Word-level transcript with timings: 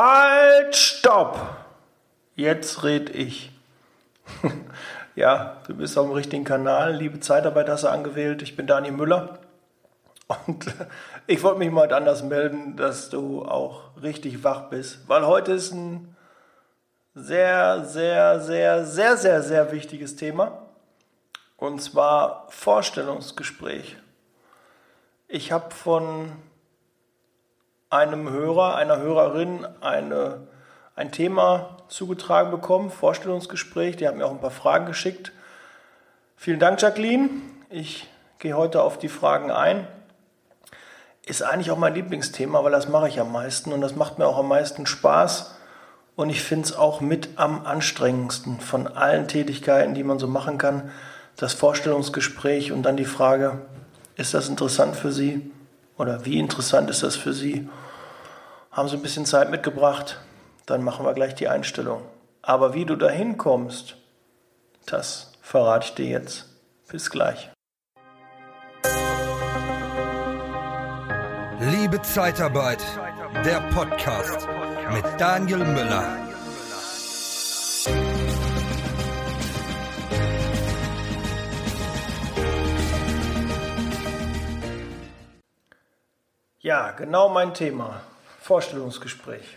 Halt, 0.00 0.76
stopp! 0.76 1.40
Jetzt 2.36 2.84
red 2.84 3.10
ich. 3.10 3.50
ja, 5.16 5.56
du 5.66 5.74
bist 5.74 5.98
auf 5.98 6.06
dem 6.06 6.14
richtigen 6.14 6.44
Kanal. 6.44 6.94
Liebe 6.94 7.18
Zeitarbeit 7.18 7.68
hast 7.68 7.82
du 7.82 7.88
angewählt. 7.88 8.40
Ich 8.42 8.54
bin 8.54 8.68
Dani 8.68 8.92
Müller. 8.92 9.40
Und 10.46 10.72
ich 11.26 11.42
wollte 11.42 11.58
mich 11.58 11.72
mal 11.72 11.92
anders 11.92 12.22
melden, 12.22 12.76
dass 12.76 13.10
du 13.10 13.44
auch 13.44 13.90
richtig 14.00 14.44
wach 14.44 14.70
bist. 14.70 15.00
Weil 15.08 15.26
heute 15.26 15.54
ist 15.54 15.72
ein 15.72 16.14
sehr, 17.16 17.84
sehr, 17.84 18.38
sehr, 18.38 18.84
sehr, 18.84 19.16
sehr, 19.16 19.42
sehr 19.42 19.72
wichtiges 19.72 20.14
Thema. 20.14 20.62
Und 21.56 21.82
zwar 21.82 22.46
Vorstellungsgespräch. 22.50 23.96
Ich 25.26 25.50
habe 25.50 25.74
von 25.74 26.30
einem 27.90 28.30
Hörer, 28.30 28.76
einer 28.76 28.98
Hörerin 28.98 29.66
eine, 29.80 30.46
ein 30.94 31.10
Thema 31.10 31.78
zugetragen 31.88 32.50
bekommen, 32.50 32.90
Vorstellungsgespräch. 32.90 33.96
Die 33.96 34.06
hat 34.06 34.16
mir 34.16 34.26
auch 34.26 34.30
ein 34.30 34.40
paar 34.40 34.50
Fragen 34.50 34.86
geschickt. 34.86 35.32
Vielen 36.36 36.60
Dank, 36.60 36.80
Jacqueline. 36.80 37.30
Ich 37.70 38.08
gehe 38.38 38.56
heute 38.56 38.82
auf 38.82 38.98
die 38.98 39.08
Fragen 39.08 39.50
ein. 39.50 39.86
Ist 41.24 41.42
eigentlich 41.42 41.70
auch 41.70 41.78
mein 41.78 41.94
Lieblingsthema, 41.94 42.62
weil 42.62 42.72
das 42.72 42.88
mache 42.88 43.08
ich 43.08 43.20
am 43.20 43.32
meisten 43.32 43.72
und 43.72 43.80
das 43.80 43.96
macht 43.96 44.18
mir 44.18 44.26
auch 44.26 44.38
am 44.38 44.48
meisten 44.48 44.86
Spaß. 44.86 45.54
Und 46.14 46.30
ich 46.30 46.42
finde 46.42 46.66
es 46.66 46.76
auch 46.76 47.00
mit 47.00 47.30
am 47.36 47.64
anstrengendsten 47.64 48.60
von 48.60 48.86
allen 48.86 49.28
Tätigkeiten, 49.28 49.94
die 49.94 50.04
man 50.04 50.18
so 50.18 50.26
machen 50.26 50.58
kann. 50.58 50.90
Das 51.36 51.52
Vorstellungsgespräch 51.52 52.72
und 52.72 52.82
dann 52.82 52.96
die 52.96 53.04
Frage, 53.04 53.60
ist 54.16 54.34
das 54.34 54.48
interessant 54.48 54.96
für 54.96 55.12
Sie? 55.12 55.52
Oder 55.98 56.24
wie 56.24 56.38
interessant 56.38 56.88
ist 56.90 57.02
das 57.02 57.16
für 57.16 57.32
Sie? 57.32 57.68
Haben 58.70 58.88
Sie 58.88 58.96
ein 58.96 59.02
bisschen 59.02 59.26
Zeit 59.26 59.50
mitgebracht? 59.50 60.20
Dann 60.64 60.84
machen 60.84 61.04
wir 61.04 61.12
gleich 61.12 61.34
die 61.34 61.48
Einstellung. 61.48 62.02
Aber 62.40 62.72
wie 62.72 62.84
du 62.84 62.94
da 62.94 63.08
hinkommst, 63.08 63.96
das 64.86 65.32
verrate 65.42 65.86
ich 65.86 65.94
dir 65.94 66.06
jetzt. 66.06 66.46
Bis 66.88 67.10
gleich. 67.10 67.50
Liebe 71.60 72.00
Zeitarbeit, 72.02 72.82
der 73.44 73.60
Podcast 73.74 74.48
mit 74.92 75.04
Daniel 75.18 75.64
Müller. 75.64 76.27
Ja, 86.68 86.90
genau 86.90 87.30
mein 87.30 87.54
Thema. 87.54 88.02
Vorstellungsgespräch. 88.42 89.56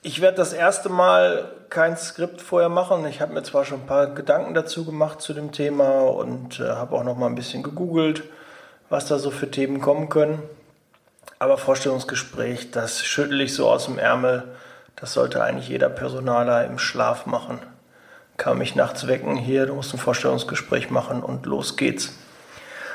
Ich 0.00 0.22
werde 0.22 0.38
das 0.38 0.54
erste 0.54 0.88
Mal 0.88 1.50
kein 1.68 1.98
Skript 1.98 2.40
vorher 2.40 2.70
machen. 2.70 3.04
Ich 3.04 3.20
habe 3.20 3.34
mir 3.34 3.42
zwar 3.42 3.66
schon 3.66 3.80
ein 3.80 3.86
paar 3.86 4.06
Gedanken 4.06 4.54
dazu 4.54 4.86
gemacht 4.86 5.20
zu 5.20 5.34
dem 5.34 5.52
Thema 5.52 6.00
und 6.00 6.58
äh, 6.58 6.70
habe 6.70 6.96
auch 6.96 7.04
noch 7.04 7.18
mal 7.18 7.26
ein 7.26 7.34
bisschen 7.34 7.62
gegoogelt, 7.62 8.22
was 8.88 9.04
da 9.04 9.18
so 9.18 9.30
für 9.30 9.50
Themen 9.50 9.82
kommen 9.82 10.08
können. 10.08 10.42
Aber 11.38 11.58
Vorstellungsgespräch, 11.58 12.70
das 12.70 13.04
schüttel 13.04 13.42
ich 13.42 13.54
so 13.54 13.68
aus 13.68 13.84
dem 13.84 13.98
Ärmel. 13.98 14.54
Das 14.96 15.12
sollte 15.12 15.44
eigentlich 15.44 15.68
jeder 15.68 15.90
Personaler 15.90 16.64
im 16.64 16.78
Schlaf 16.78 17.26
machen. 17.26 17.58
Kann 18.38 18.56
mich 18.56 18.74
nachts 18.74 19.06
wecken, 19.06 19.36
hier, 19.36 19.66
du 19.66 19.74
musst 19.74 19.92
ein 19.92 19.98
Vorstellungsgespräch 19.98 20.88
machen 20.88 21.22
und 21.22 21.44
los 21.44 21.76
geht's. 21.76 22.14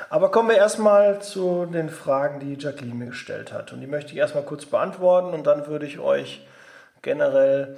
Aber 0.09 0.31
kommen 0.31 0.50
wir 0.50 0.58
erstmal 0.58 1.22
zu 1.22 1.66
den 1.66 1.89
Fragen, 1.89 2.39
die 2.39 2.55
Jacqueline 2.58 2.95
mir 2.95 3.05
gestellt 3.08 3.52
hat. 3.52 3.73
Und 3.73 3.81
die 3.81 3.88
möchte 3.88 4.14
ich 4.14 4.17
erstmal 4.17 4.44
kurz 4.44 4.66
beantworten 4.66 5.33
und 5.33 5.45
dann 5.45 5.67
würde 5.67 5.86
ich 5.86 5.99
euch 5.99 6.45
generell 7.02 7.77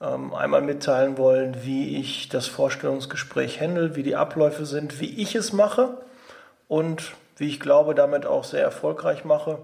ähm, 0.00 0.34
einmal 0.34 0.60
mitteilen 0.60 1.16
wollen, 1.16 1.64
wie 1.64 1.98
ich 1.98 2.28
das 2.28 2.46
Vorstellungsgespräch 2.46 3.60
handle, 3.60 3.96
wie 3.96 4.02
die 4.02 4.16
Abläufe 4.16 4.66
sind, 4.66 5.00
wie 5.00 5.22
ich 5.22 5.34
es 5.34 5.52
mache 5.52 5.96
und 6.68 7.12
wie 7.36 7.48
ich 7.48 7.60
glaube, 7.60 7.94
damit 7.94 8.26
auch 8.26 8.44
sehr 8.44 8.62
erfolgreich 8.62 9.24
mache. 9.24 9.58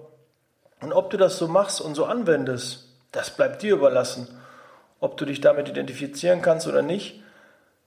Und 0.81 0.93
ob 0.93 1.11
du 1.11 1.19
das 1.19 1.37
so 1.37 1.49
machst 1.49 1.81
und 1.81 1.95
so 1.95 2.07
anwendest, 2.07 2.89
das 3.13 3.31
bleibt 3.31 3.63
dir 3.63 3.75
überlassen. 3.75 4.29
Ob 5.01 5.19
du 5.19 5.27
dich 5.27 5.43
damit 5.43 5.69
identifizieren 5.69 6.41
kannst 6.41 6.67
oder 6.67 6.81
nicht. 6.81 7.23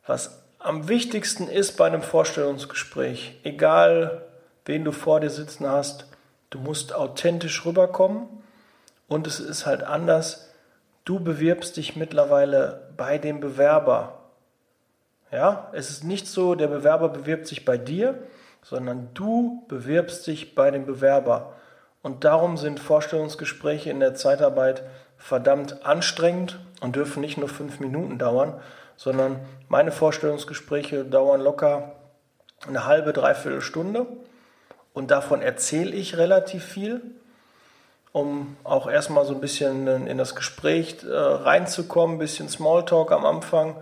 Was 0.06 0.44
am 0.60 0.88
wichtigsten 0.88 1.48
ist 1.48 1.78
bei 1.78 1.88
einem 1.88 2.02
Vorstellungsgespräch, 2.02 3.40
egal 3.44 4.26
wen 4.70 4.86
du 4.86 4.92
vor 4.92 5.20
dir 5.20 5.32
sitzen 5.32 5.68
hast, 5.68 6.06
du 6.52 6.60
musst 6.60 6.94
authentisch 6.94 7.66
rüberkommen 7.66 8.28
und 9.08 9.26
es 9.26 9.40
ist 9.40 9.66
halt 9.66 9.82
anders. 9.82 10.52
Du 11.06 11.20
bewirbst 11.20 11.76
dich 11.76 11.96
mittlerweile 11.96 12.92
bei 12.96 13.18
dem 13.18 13.40
Bewerber. 13.40 14.20
Ja, 15.32 15.72
es 15.74 15.90
ist 15.90 16.04
nicht 16.04 16.28
so, 16.28 16.54
der 16.54 16.68
Bewerber 16.68 17.10
bewirbt 17.10 17.48
sich 17.48 17.66
bei 17.66 17.80
dir, 17.80 18.20
sondern 18.62 19.10
du 19.16 19.66
bewirbst 19.68 20.28
dich 20.28 20.54
bei 20.54 20.70
dem 20.70 20.86
Bewerber. 20.86 21.54
Und 22.04 22.24
darum 22.24 22.56
sind 22.56 22.80
Vorstellungsgespräche 22.80 23.90
in 23.90 24.00
der 24.00 24.14
Zeitarbeit 24.14 24.84
verdammt 25.18 25.84
anstrengend 25.84 26.60
und 26.80 26.96
dürfen 26.96 27.22
nicht 27.22 27.40
nur 27.40 27.50
fünf 27.50 27.80
Minuten 27.80 28.20
dauern, 28.20 28.62
sondern 28.98 29.40
meine 29.68 29.92
Vorstellungsgespräche 29.92 31.06
dauern 31.06 31.42
locker 31.42 31.96
eine 32.68 32.86
halbe, 32.86 33.14
dreiviertel 33.14 33.62
Stunde 33.62 34.06
und 35.00 35.12
davon 35.12 35.42
erzähle 35.42 35.96
ich 35.96 36.18
relativ 36.18 36.62
viel, 36.66 37.00
um 38.12 38.58
auch 38.66 38.86
erstmal 38.86 39.24
so 39.24 39.34
ein 39.34 39.40
bisschen 39.40 39.88
in 39.88 40.18
das 40.18 40.36
Gespräch 40.36 40.98
äh, 41.06 41.16
reinzukommen, 41.16 42.18
ein 42.18 42.20
bisschen 42.20 42.50
Smalltalk 42.50 43.14
am 43.14 43.26
Anfang 43.26 43.82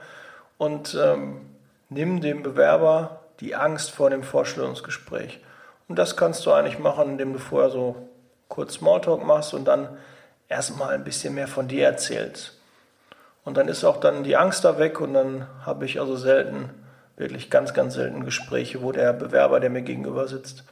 und 0.59 0.95
ähm, 1.01 1.41
nimm 1.89 2.22
dem 2.22 2.44
Bewerber 2.44 3.22
die 3.39 3.56
Angst 3.56 3.89
vor 3.89 4.11
dem 4.11 4.22
Vorstellungsgespräch. 4.22 5.39
Und 5.88 5.97
das 5.97 6.17
kannst 6.17 6.45
du 6.45 6.51
eigentlich 6.51 6.77
machen, 6.77 7.09
indem 7.09 7.33
du 7.33 7.39
vorher 7.39 7.72
so 7.72 7.95
kurz 8.47 8.75
Smalltalk 8.75 9.25
machst 9.25 9.56
und 9.56 9.66
dann 9.66 9.97
erstmal 10.47 10.94
ein 10.94 11.03
bisschen 11.03 11.33
mehr 11.33 11.47
von 11.47 11.67
dir 11.67 11.85
erzählst. 11.85 12.59
Und 13.44 13.57
dann 13.57 13.67
ist 13.69 13.83
auch 13.83 13.97
dann 13.97 14.23
die 14.23 14.38
Angst 14.38 14.63
da 14.63 14.77
weg 14.77 15.01
und 15.01 15.16
dann 15.16 15.47
habe 15.66 15.85
ich 15.85 16.00
also 16.00 16.16
selten, 16.16 16.69
wirklich 17.16 17.50
ganz, 17.50 17.73
ganz 17.73 17.95
selten 17.95 18.23
Gespräche, 18.23 18.83
wo 18.83 18.91
der 18.91 19.13
Bewerber, 19.13 19.59
der 19.59 19.72
mir 19.72 19.81
gegenüber 19.81 20.27
sitzt, 20.27 20.63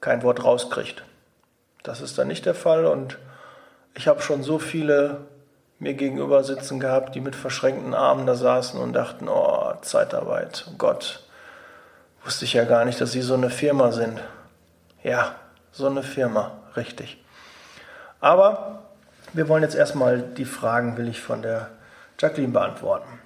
kein 0.00 0.22
Wort 0.22 0.44
rauskriegt. 0.44 1.04
Das 1.82 2.00
ist 2.00 2.18
dann 2.18 2.28
nicht 2.28 2.46
der 2.46 2.54
Fall 2.54 2.86
und 2.86 3.18
ich 3.94 4.08
habe 4.08 4.20
schon 4.20 4.42
so 4.42 4.58
viele 4.58 5.26
mir 5.78 5.94
gegenüber 5.94 6.42
sitzen 6.42 6.80
gehabt, 6.80 7.14
die 7.14 7.20
mit 7.20 7.36
verschränkten 7.36 7.94
Armen 7.94 8.26
da 8.26 8.34
saßen 8.34 8.80
und 8.80 8.92
dachten, 8.92 9.28
oh, 9.28 9.74
Zeitarbeit, 9.82 10.66
oh 10.68 10.74
Gott, 10.78 11.22
wusste 12.24 12.44
ich 12.44 12.54
ja 12.54 12.64
gar 12.64 12.84
nicht, 12.84 13.00
dass 13.00 13.12
Sie 13.12 13.22
so 13.22 13.34
eine 13.34 13.50
Firma 13.50 13.92
sind. 13.92 14.20
Ja, 15.02 15.34
so 15.72 15.86
eine 15.86 16.02
Firma, 16.02 16.52
richtig. 16.76 17.22
Aber 18.20 18.82
wir 19.32 19.48
wollen 19.48 19.62
jetzt 19.62 19.76
erstmal 19.76 20.20
die 20.20 20.46
Fragen, 20.46 20.96
will 20.96 21.08
ich 21.08 21.20
von 21.20 21.42
der 21.42 21.68
Jacqueline 22.18 22.52
beantworten. 22.52 23.20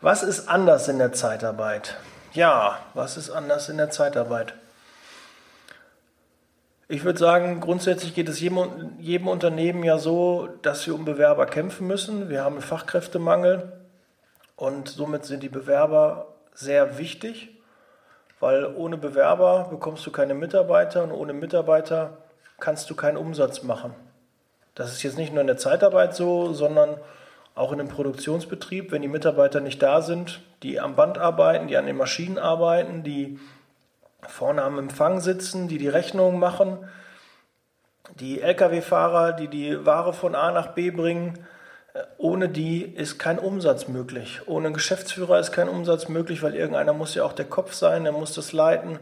Was 0.00 0.22
ist 0.22 0.48
anders 0.48 0.88
in 0.88 0.98
der 0.98 1.12
Zeitarbeit? 1.12 1.96
Ja, 2.32 2.78
was 2.94 3.16
ist 3.16 3.30
anders 3.30 3.68
in 3.68 3.78
der 3.78 3.90
Zeitarbeit? 3.90 4.54
Ich 6.90 7.04
würde 7.04 7.18
sagen, 7.18 7.60
grundsätzlich 7.60 8.14
geht 8.14 8.30
es 8.30 8.40
jedem, 8.40 8.94
jedem, 8.98 9.28
Unternehmen 9.28 9.84
ja 9.84 9.98
so, 9.98 10.48
dass 10.62 10.86
wir 10.86 10.94
um 10.94 11.04
Bewerber 11.04 11.44
kämpfen 11.44 11.86
müssen. 11.86 12.30
Wir 12.30 12.42
haben 12.42 12.54
einen 12.54 12.62
Fachkräftemangel 12.62 13.74
und 14.56 14.88
somit 14.88 15.26
sind 15.26 15.42
die 15.42 15.50
Bewerber 15.50 16.28
sehr 16.54 16.96
wichtig, 16.96 17.50
weil 18.40 18.64
ohne 18.74 18.96
Bewerber 18.96 19.68
bekommst 19.70 20.06
du 20.06 20.10
keine 20.10 20.32
Mitarbeiter 20.32 21.02
und 21.04 21.12
ohne 21.12 21.34
Mitarbeiter 21.34 22.16
kannst 22.58 22.88
du 22.88 22.94
keinen 22.94 23.18
Umsatz 23.18 23.62
machen. 23.62 23.94
Das 24.74 24.90
ist 24.90 25.02
jetzt 25.02 25.18
nicht 25.18 25.32
nur 25.34 25.42
in 25.42 25.46
der 25.46 25.58
Zeitarbeit 25.58 26.16
so, 26.16 26.54
sondern 26.54 26.96
auch 27.54 27.70
in 27.70 27.80
einem 27.80 27.90
Produktionsbetrieb, 27.90 28.92
wenn 28.92 29.02
die 29.02 29.08
Mitarbeiter 29.08 29.60
nicht 29.60 29.82
da 29.82 30.00
sind, 30.00 30.40
die 30.62 30.80
am 30.80 30.96
Band 30.96 31.18
arbeiten, 31.18 31.68
die 31.68 31.76
an 31.76 31.84
den 31.84 31.98
Maschinen 31.98 32.38
arbeiten, 32.38 33.02
die 33.02 33.38
vorne 34.26 34.62
am 34.62 34.78
Empfang 34.78 35.20
sitzen, 35.20 35.68
die 35.68 35.78
die 35.78 35.88
Rechnungen 35.88 36.38
machen, 36.38 36.78
die 38.18 38.40
Lkw-Fahrer, 38.40 39.32
die 39.32 39.48
die 39.48 39.84
Ware 39.86 40.12
von 40.12 40.34
A 40.34 40.50
nach 40.50 40.68
B 40.68 40.90
bringen, 40.90 41.46
äh, 41.94 42.02
ohne 42.16 42.48
die 42.48 42.82
ist 42.82 43.18
kein 43.18 43.38
Umsatz 43.38 43.88
möglich. 43.88 44.40
Ohne 44.46 44.72
Geschäftsführer 44.72 45.38
ist 45.38 45.52
kein 45.52 45.68
Umsatz 45.68 46.08
möglich, 46.08 46.42
weil 46.42 46.54
irgendeiner 46.54 46.92
muss 46.92 47.14
ja 47.14 47.24
auch 47.24 47.32
der 47.32 47.44
Kopf 47.44 47.74
sein, 47.74 48.04
der 48.04 48.12
muss 48.12 48.34
das 48.34 48.52
leiten 48.52 48.98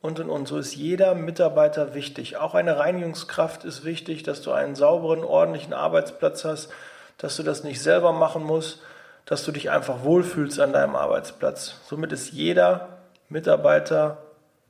und 0.00 0.20
und 0.20 0.30
und. 0.30 0.48
So 0.48 0.58
ist 0.58 0.74
jeder 0.74 1.14
Mitarbeiter 1.14 1.94
wichtig. 1.94 2.36
Auch 2.36 2.54
eine 2.54 2.78
Reinigungskraft 2.78 3.64
ist 3.64 3.84
wichtig, 3.84 4.22
dass 4.22 4.42
du 4.42 4.52
einen 4.52 4.74
sauberen, 4.74 5.24
ordentlichen 5.24 5.72
Arbeitsplatz 5.72 6.44
hast, 6.44 6.70
dass 7.16 7.36
du 7.36 7.42
das 7.42 7.64
nicht 7.64 7.82
selber 7.82 8.12
machen 8.12 8.44
musst, 8.44 8.80
dass 9.24 9.44
du 9.44 9.52
dich 9.52 9.70
einfach 9.70 10.04
wohlfühlst 10.04 10.60
an 10.60 10.72
deinem 10.72 10.96
Arbeitsplatz. 10.96 11.80
Somit 11.86 12.12
ist 12.12 12.32
jeder 12.32 12.88
Mitarbeiter 13.28 14.18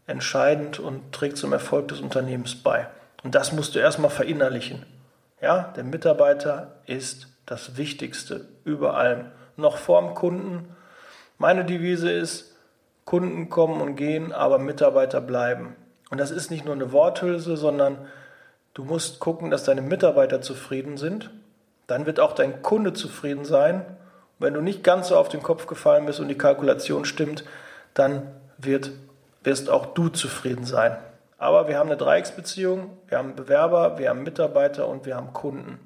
entscheidend 0.09 0.81
und 0.81 1.13
trägt 1.13 1.37
zum 1.37 1.53
Erfolg 1.53 1.89
des 1.89 2.01
Unternehmens 2.01 2.57
bei. 2.57 2.89
Und 3.23 3.35
das 3.35 3.53
musst 3.53 3.75
du 3.75 3.79
erstmal 3.79 4.11
verinnerlichen. 4.11 4.85
Ja, 5.41 5.73
der 5.77 5.85
Mitarbeiter 5.85 6.79
ist 6.87 7.29
das 7.47 7.77
Wichtigste 7.77 8.49
über 8.65 8.97
allem. 8.97 9.27
Noch 9.57 9.77
vorm 9.77 10.15
Kunden. 10.15 10.75
Meine 11.37 11.65
Devise 11.65 12.11
ist, 12.11 12.57
Kunden 13.05 13.49
kommen 13.49 13.81
und 13.81 13.97
gehen, 13.97 14.33
aber 14.33 14.59
Mitarbeiter 14.59 15.21
bleiben. 15.21 15.77
Und 16.11 16.19
das 16.19 16.31
ist 16.31 16.51
nicht 16.51 16.65
nur 16.65 16.75
eine 16.75 16.93
Worthülse, 16.93 17.57
sondern 17.57 17.99
du 18.75 18.85
musst 18.85 19.21
gucken, 19.21 19.51
dass 19.51 19.65
deine 19.65 19.83
Mitarbeiter 19.83 20.41
zufrieden 20.41 20.97
sind. 20.97 21.31
Dann 21.87 22.07
wird 22.07 22.21
auch 22.21 22.33
dein 22.33 22.63
Kunde 22.63 22.93
zufrieden 22.93 23.45
sein. 23.45 23.77
Und 23.77 24.47
wenn 24.47 24.55
du 24.55 24.61
nicht 24.61 24.85
ganz 24.85 25.09
so 25.09 25.17
auf 25.17 25.29
den 25.29 25.43
Kopf 25.43 25.67
gefallen 25.67 26.07
bist 26.07 26.21
und 26.21 26.29
die 26.29 26.39
Kalkulation 26.39 27.05
stimmt, 27.05 27.45
dann 27.95 28.29
wird, 28.59 28.93
wirst 29.43 29.71
auch 29.71 29.87
du 29.87 30.09
zufrieden 30.09 30.65
sein. 30.65 30.97
Aber 31.39 31.69
wir 31.69 31.79
haben 31.79 31.89
eine 31.89 31.97
Dreiecksbeziehung. 31.97 32.97
Wir 33.07 33.19
haben 33.19 33.37
Bewerber, 33.37 33.99
wir 33.99 34.11
haben 34.11 34.25
Mitarbeiter 34.25 34.89
und 34.89 35.07
wir 35.07 35.17
haben 35.17 35.33
Kunden. 35.33 35.79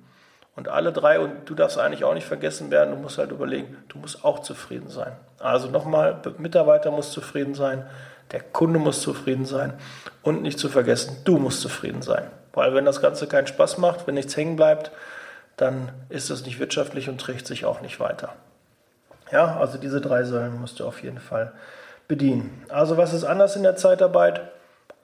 Und 0.54 0.69
alle 0.69 0.93
drei, 0.93 1.19
und 1.19 1.49
du 1.49 1.54
darfst 1.54 1.78
eigentlich 1.78 2.04
auch 2.04 2.14
nicht 2.14 2.26
vergessen 2.26 2.70
werden, 2.70 2.90
du 2.90 2.96
musst 2.96 3.19
halt 3.19 3.31
überlegen, 3.31 3.76
du 3.88 3.99
musst 3.99 4.25
auch 4.25 4.40
zufrieden 4.40 4.88
sein. 4.88 5.12
Also 5.38 5.69
nochmal, 5.69 6.20
Mitarbeiter 6.38 6.90
muss 6.90 7.10
zufrieden 7.10 7.54
sein, 7.54 7.87
der 8.32 8.40
Kunde 8.40 8.78
muss 8.78 9.00
zufrieden 9.00 9.46
sein 9.46 9.75
und 10.22 10.43
nicht 10.43 10.58
zu 10.58 10.69
vergessen, 10.69 11.16
du 11.25 11.38
musst 11.38 11.60
zufrieden 11.60 12.02
sein. 12.02 12.31
Weil 12.52 12.75
wenn 12.75 12.84
das 12.84 13.00
Ganze 13.00 13.26
keinen 13.26 13.46
Spaß 13.46 13.78
macht, 13.78 14.06
wenn 14.06 14.14
nichts 14.14 14.37
hängen 14.37 14.56
bleibt, 14.56 14.90
dann 15.56 15.90
ist 16.10 16.31
es 16.31 16.44
nicht 16.44 16.58
wirtschaftlich 16.58 17.08
und 17.08 17.20
trägt 17.20 17.46
sich 17.46 17.64
auch 17.64 17.81
nicht 17.81 17.99
weiter. 17.99 18.34
Ja, 19.31 19.56
also 19.56 19.78
diese 19.78 20.02
drei 20.02 20.25
Säulen 20.25 20.60
musst 20.60 20.81
du 20.81 20.87
auf 20.87 21.02
jeden 21.02 21.19
Fall 21.19 21.52
bedienen. 22.12 22.62
Also 22.69 22.99
was 22.99 23.14
ist 23.14 23.25
anders 23.25 23.56
in 23.56 23.62
der 23.62 23.75
Zeitarbeit? 23.76 24.43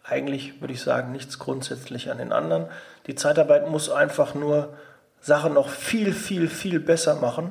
Eigentlich 0.04 0.60
würde 0.60 0.74
ich 0.74 0.82
sagen, 0.82 1.10
nichts 1.10 1.38
grundsätzlich 1.38 2.10
an 2.10 2.18
den 2.18 2.32
anderen. 2.32 2.66
Die 3.06 3.14
Zeitarbeit 3.14 3.66
muss 3.66 3.88
einfach 3.88 4.34
nur 4.34 4.74
Sachen 5.22 5.54
noch 5.54 5.70
viel, 5.70 6.12
viel, 6.12 6.48
viel 6.48 6.80
besser 6.80 7.14
machen 7.14 7.50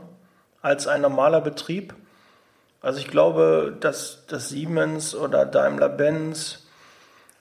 als 0.61 0.85
ein 0.85 1.01
normaler 1.01 1.41
Betrieb. 1.41 1.95
Also 2.81 2.99
ich 2.99 3.07
glaube, 3.07 3.75
dass, 3.79 4.27
dass 4.27 4.49
Siemens 4.49 5.15
oder 5.15 5.43
Daimler-Benz 5.47 6.67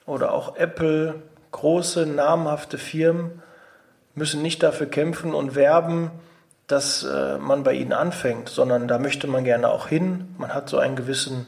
oder 0.07 0.33
auch 0.33 0.55
Apple, 0.55 1.21
große, 1.51 2.07
namhafte 2.07 2.79
Firmen, 2.79 3.43
müssen 4.15 4.41
nicht 4.41 4.63
dafür 4.63 4.87
kämpfen 4.87 5.35
und 5.35 5.53
werben, 5.53 6.09
dass 6.65 7.03
äh, 7.03 7.37
man 7.37 7.61
bei 7.61 7.73
ihnen 7.73 7.93
anfängt, 7.93 8.49
sondern 8.49 8.87
da 8.87 8.97
möchte 8.97 9.27
man 9.27 9.43
gerne 9.43 9.69
auch 9.69 9.87
hin. 9.87 10.33
Man 10.39 10.55
hat 10.55 10.67
so 10.67 10.79
einen 10.79 10.95
gewissen, 10.95 11.45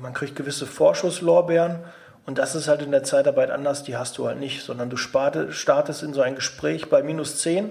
man 0.00 0.14
kriegt 0.14 0.36
gewisse 0.36 0.66
Vorschusslorbeeren 0.66 1.84
und 2.26 2.38
das 2.38 2.54
ist 2.54 2.66
halt 2.66 2.82
in 2.82 2.90
der 2.90 3.04
Zeitarbeit 3.04 3.50
anders, 3.50 3.84
die 3.84 3.96
hast 3.96 4.18
du 4.18 4.26
halt 4.26 4.40
nicht, 4.40 4.64
sondern 4.64 4.90
du 4.90 4.96
startest 4.96 6.02
in 6.02 6.12
so 6.12 6.20
ein 6.20 6.34
Gespräch 6.34 6.90
bei 6.90 7.02
minus 7.02 7.38
10 7.38 7.70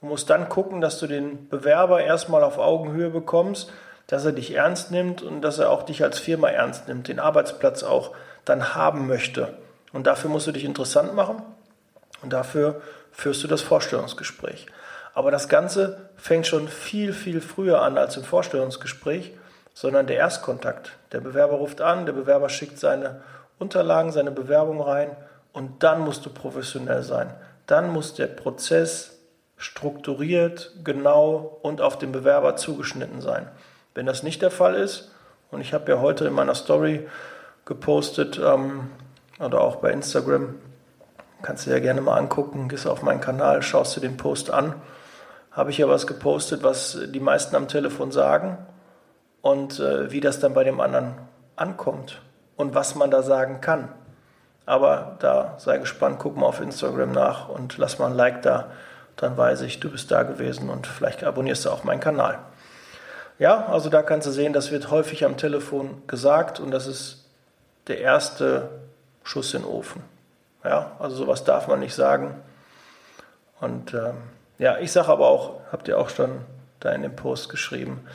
und 0.00 0.08
musst 0.08 0.30
dann 0.30 0.48
gucken, 0.48 0.80
dass 0.80 0.98
du 0.98 1.06
den 1.06 1.48
Bewerber 1.48 2.02
erstmal 2.02 2.42
auf 2.42 2.58
Augenhöhe 2.58 3.10
bekommst, 3.10 3.70
dass 4.06 4.24
er 4.24 4.32
dich 4.32 4.54
ernst 4.54 4.90
nimmt 4.90 5.22
und 5.22 5.42
dass 5.42 5.58
er 5.58 5.70
auch 5.70 5.82
dich 5.82 6.02
als 6.02 6.18
Firma 6.18 6.48
ernst 6.48 6.88
nimmt, 6.88 7.08
den 7.08 7.20
Arbeitsplatz 7.20 7.82
auch 7.82 8.14
dann 8.46 8.74
haben 8.74 9.06
möchte. 9.06 9.58
Und 9.92 10.06
dafür 10.06 10.30
musst 10.30 10.46
du 10.46 10.52
dich 10.52 10.64
interessant 10.64 11.14
machen 11.14 11.42
und 12.22 12.32
dafür 12.32 12.80
führst 13.12 13.42
du 13.44 13.48
das 13.48 13.60
Vorstellungsgespräch. 13.60 14.66
Aber 15.12 15.30
das 15.30 15.48
Ganze 15.48 16.08
fängt 16.16 16.46
schon 16.46 16.68
viel, 16.68 17.12
viel 17.12 17.40
früher 17.40 17.82
an 17.82 17.98
als 17.98 18.16
im 18.16 18.24
Vorstellungsgespräch, 18.24 19.32
sondern 19.74 20.06
der 20.06 20.16
Erstkontakt. 20.16 20.92
Der 21.12 21.20
Bewerber 21.20 21.54
ruft 21.54 21.80
an, 21.80 22.06
der 22.06 22.12
Bewerber 22.12 22.48
schickt 22.48 22.78
seine 22.78 23.22
Unterlagen, 23.58 24.12
seine 24.12 24.30
Bewerbung 24.30 24.80
rein 24.80 25.16
und 25.52 25.82
dann 25.82 26.00
musst 26.00 26.24
du 26.26 26.30
professionell 26.30 27.02
sein. 27.02 27.32
Dann 27.66 27.90
muss 27.90 28.14
der 28.14 28.26
Prozess 28.26 29.18
strukturiert, 29.56 30.72
genau 30.84 31.58
und 31.62 31.80
auf 31.80 31.98
den 31.98 32.12
Bewerber 32.12 32.56
zugeschnitten 32.56 33.20
sein. 33.20 33.48
Wenn 33.94 34.06
das 34.06 34.22
nicht 34.22 34.42
der 34.42 34.50
Fall 34.50 34.74
ist, 34.74 35.12
und 35.50 35.60
ich 35.60 35.72
habe 35.72 35.90
ja 35.90 36.00
heute 36.00 36.26
in 36.26 36.34
meiner 36.34 36.54
Story 36.54 37.08
gepostet 37.64 38.38
ähm, 38.42 38.90
oder 39.40 39.62
auch 39.62 39.76
bei 39.76 39.90
Instagram, 39.90 40.56
kannst 41.42 41.66
du 41.66 41.70
ja 41.70 41.78
gerne 41.78 42.02
mal 42.02 42.16
angucken, 42.16 42.68
gehst 42.68 42.86
auf 42.86 43.02
meinen 43.02 43.20
Kanal, 43.20 43.62
schaust 43.62 43.96
dir 43.96 44.00
den 44.00 44.16
Post 44.16 44.50
an, 44.50 44.74
habe 45.50 45.70
ich 45.70 45.78
ja 45.78 45.88
was 45.88 46.06
gepostet, 46.06 46.62
was 46.62 46.98
die 47.06 47.20
meisten 47.20 47.56
am 47.56 47.66
Telefon 47.66 48.12
sagen 48.12 48.58
und 49.42 49.80
äh, 49.80 50.10
wie 50.10 50.20
das 50.20 50.40
dann 50.40 50.54
bei 50.54 50.64
dem 50.64 50.80
anderen 50.80 51.14
ankommt 51.56 52.20
und 52.56 52.74
was 52.74 52.94
man 52.94 53.10
da 53.10 53.22
sagen 53.22 53.60
kann. 53.60 53.88
Aber 54.66 55.16
da 55.20 55.54
sei 55.58 55.78
gespannt, 55.78 56.18
guck 56.18 56.36
mal 56.36 56.46
auf 56.46 56.60
Instagram 56.60 57.12
nach 57.12 57.48
und 57.48 57.78
lass 57.78 57.98
mal 57.98 58.10
ein 58.10 58.16
Like 58.16 58.42
da. 58.42 58.70
Dann 59.16 59.36
weiß 59.36 59.62
ich, 59.62 59.80
du 59.80 59.90
bist 59.90 60.10
da 60.10 60.22
gewesen 60.22 60.68
und 60.68 60.86
vielleicht 60.86 61.24
abonnierst 61.24 61.64
du 61.64 61.70
auch 61.70 61.84
meinen 61.84 62.00
Kanal. 62.00 62.38
Ja, 63.38 63.66
also 63.66 63.88
da 63.88 64.02
kannst 64.02 64.26
du 64.26 64.30
sehen, 64.30 64.52
das 64.52 64.70
wird 64.70 64.90
häufig 64.90 65.24
am 65.24 65.36
Telefon 65.36 66.02
gesagt 66.06 66.60
und 66.60 66.70
das 66.70 66.86
ist 66.86 67.24
der 67.86 68.00
erste 68.00 68.68
Schuss 69.22 69.54
in 69.54 69.62
den 69.62 69.70
Ofen. 69.70 70.02
Ja, 70.64 70.92
also 70.98 71.16
sowas 71.16 71.44
darf 71.44 71.68
man 71.68 71.80
nicht 71.80 71.94
sagen. 71.94 72.34
Und 73.60 73.94
ähm, 73.94 74.16
ja, 74.58 74.78
ich 74.78 74.92
sage 74.92 75.08
aber 75.08 75.28
auch, 75.28 75.60
habt 75.72 75.88
ihr 75.88 75.98
auch 75.98 76.10
schon 76.10 76.40
da 76.80 76.90
in 76.92 77.02
dem 77.02 77.14
Post 77.14 77.48
geschrieben, 77.48 78.06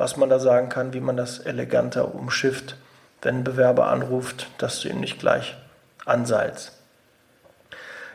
was 0.00 0.16
man 0.16 0.28
da 0.28 0.40
sagen 0.40 0.68
kann, 0.68 0.92
wie 0.92 1.00
man 1.00 1.16
das 1.16 1.38
eleganter 1.38 2.14
umschifft 2.14 2.74
wenn 3.22 3.38
ein 3.38 3.44
Bewerber 3.44 3.88
anruft, 3.88 4.46
dass 4.58 4.80
du 4.80 4.88
ihn 4.88 5.00
nicht 5.00 5.18
gleich 5.18 5.56
anseilst. 6.04 6.72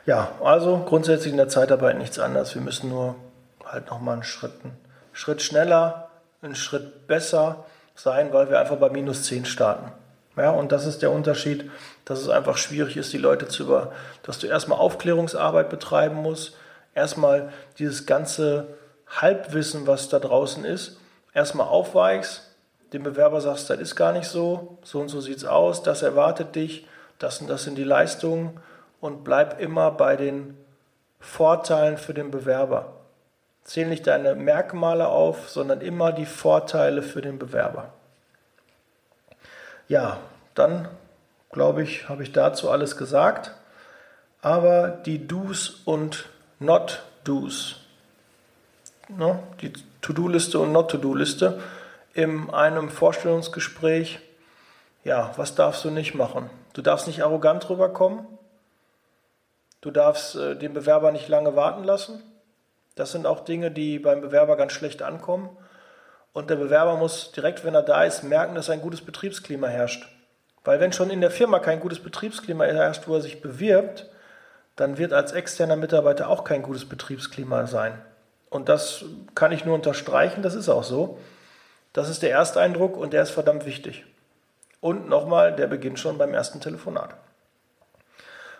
Ja, 0.06 0.32
also 0.44 0.80
grundsätzlich 0.86 1.32
in 1.32 1.38
der 1.38 1.50
Zeitarbeit 1.50 1.98
nichts 1.98 2.20
anderes. 2.20 2.54
Wir 2.54 2.62
müssen 2.62 2.90
nur 2.90 3.16
halt 3.64 3.90
nochmal 3.90 4.16
einen 4.16 4.24
Schritt, 4.24 4.54
einen 4.64 4.78
Schritt 5.14 5.42
schneller, 5.42 6.10
einen 6.42 6.56
Schritt 6.56 7.08
besser 7.08 7.66
sein, 7.96 8.34
weil 8.34 8.50
wir 8.50 8.60
einfach 8.60 8.78
bei 8.78 8.90
minus 8.90 9.24
10 9.24 9.46
starten. 9.46 9.92
Ja, 10.38 10.52
und 10.52 10.72
das 10.72 10.86
ist 10.86 11.02
der 11.02 11.12
Unterschied, 11.12 11.72
dass 12.04 12.20
es 12.20 12.30
einfach 12.30 12.58
schwierig 12.58 12.98
ist, 12.98 13.14
die 13.14 13.18
Leute 13.18 13.48
zu 13.48 13.64
über, 13.64 13.94
dass 14.22 14.38
du 14.38 14.48
erstmal 14.48 14.80
Aufklärungsarbeit 14.80 15.70
betreiben 15.70 16.18
musst, 16.18 16.56
erstmal 16.94 17.54
dieses 17.80 18.06
ganze 18.06 18.68
Halbwissen, 19.08 19.88
was 19.88 20.10
da 20.10 20.20
draußen 20.20 20.66
ist, 20.66 20.98
erstmal 21.36 21.68
aufweichst, 21.68 22.42
dem 22.94 23.04
Bewerber 23.04 23.42
sagst, 23.42 23.70
das 23.70 23.80
ist 23.80 23.96
gar 23.96 24.14
nicht 24.14 24.28
so, 24.28 24.80
so 24.84 25.02
und 25.02 25.10
so 25.10 25.22
sieht 25.22 25.38
es 25.38 25.46
aus, 25.46 25.84
das 25.84 26.02
erwartet 26.02 26.56
dich, 26.56 26.88
das 27.20 27.42
und 27.42 27.48
das 27.48 27.64
sind 27.64 27.78
die 27.78 27.84
Leistungen 27.84 28.60
und 29.02 29.24
bleib 29.24 29.60
immer 29.60 29.92
bei 29.92 30.16
den 30.16 30.58
Vorteilen 31.20 31.98
für 31.98 32.14
den 32.14 32.32
Bewerber. 32.32 32.94
Zähl 33.64 33.88
nicht 33.88 34.08
deine 34.08 34.36
Merkmale 34.36 35.08
auf, 35.08 35.50
sondern 35.50 35.82
immer 35.82 36.12
die 36.12 36.26
Vorteile 36.26 37.02
für 37.02 37.22
den 37.22 37.38
Bewerber. 37.40 37.94
Ja, 39.88 40.20
dann 40.54 40.88
glaube 41.52 41.84
ich, 41.84 42.08
habe 42.08 42.24
ich 42.24 42.32
dazu 42.32 42.70
alles 42.70 42.96
gesagt. 42.96 43.52
Aber 44.42 44.90
die 44.90 45.28
Do's 45.28 45.82
und 45.86 46.30
Not-Do's, 46.60 47.78
ne? 49.08 49.40
die 49.62 49.74
To-Do-Liste 50.06 50.60
und 50.60 50.72
Not-To-Do-Liste, 50.72 51.60
in 52.14 52.52
einem 52.52 52.90
Vorstellungsgespräch, 52.90 54.20
ja, 55.04 55.32
was 55.36 55.56
darfst 55.56 55.84
du 55.84 55.90
nicht 55.90 56.14
machen? 56.14 56.52
Du 56.74 56.84
darfst 56.84 57.08
nicht 57.08 57.24
arrogant 57.24 57.68
rüberkommen. 57.72 58.28
Du 59.82 59.90
darfst 59.90 60.36
äh, 60.36 60.56
den 60.56 60.74
Bewerber 60.74 61.12
nicht 61.12 61.28
lange 61.28 61.56
warten 61.56 61.84
lassen. 61.84 62.22
Das 62.94 63.12
sind 63.12 63.26
auch 63.26 63.46
Dinge, 63.46 63.72
die 63.72 63.98
beim 63.98 64.22
Bewerber 64.22 64.58
ganz 64.58 64.74
schlecht 64.74 65.02
ankommen. 65.02 65.50
Und 66.34 66.52
der 66.52 66.58
Bewerber 66.58 66.98
muss 66.98 67.32
direkt, 67.32 67.66
wenn 67.66 67.74
er 67.74 67.82
da 67.82 68.04
ist, 68.04 68.24
merken, 68.24 68.54
dass 68.54 68.70
ein 68.70 68.82
gutes 68.82 69.02
Betriebsklima 69.02 69.68
herrscht. 69.68 70.08
Weil 70.64 70.80
wenn 70.80 70.94
schon 70.94 71.10
in 71.10 71.22
der 71.22 71.32
Firma 71.32 71.58
kein 71.58 71.80
gutes 71.80 72.00
Betriebsklima 72.00 72.66
herrscht, 72.66 73.08
wo 73.08 73.16
er 73.16 73.22
sich 73.22 73.42
bewirbt, 73.42 74.08
dann 74.76 75.00
wird 75.00 75.14
als 75.14 75.32
externer 75.32 75.76
Mitarbeiter 75.76 76.30
auch 76.30 76.44
kein 76.44 76.62
gutes 76.62 76.88
Betriebsklima 76.88 77.66
sein. 77.66 78.00
Und 78.56 78.70
das 78.70 79.04
kann 79.36 79.52
ich 79.52 79.66
nur 79.66 79.76
unterstreichen, 79.76 80.42
das 80.42 80.56
ist 80.56 80.70
auch 80.70 80.86
so. 80.86 81.20
Das 81.92 82.08
ist 82.08 82.24
der 82.24 82.30
erste 82.30 82.62
Eindruck 82.62 82.96
und 82.96 83.12
der 83.12 83.22
ist 83.22 83.32
verdammt 83.32 83.66
wichtig. 83.66 84.06
Und 84.80 85.10
nochmal, 85.10 85.54
der 85.54 85.68
beginnt 85.68 86.00
schon 86.00 86.18
beim 86.18 86.34
ersten 86.34 86.62
Telefonat. 86.62 87.16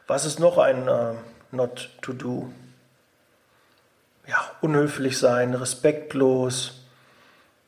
Was 0.06 0.26
ist 0.26 0.38
noch 0.38 0.58
ein 0.58 0.90
äh, 0.90 1.14
Not 1.52 1.92
to 2.02 2.12
Do? 2.12 2.52
Ja, 4.28 4.44
unhöflich 4.60 5.18
sein, 5.18 5.54
respektlos, 5.54 6.82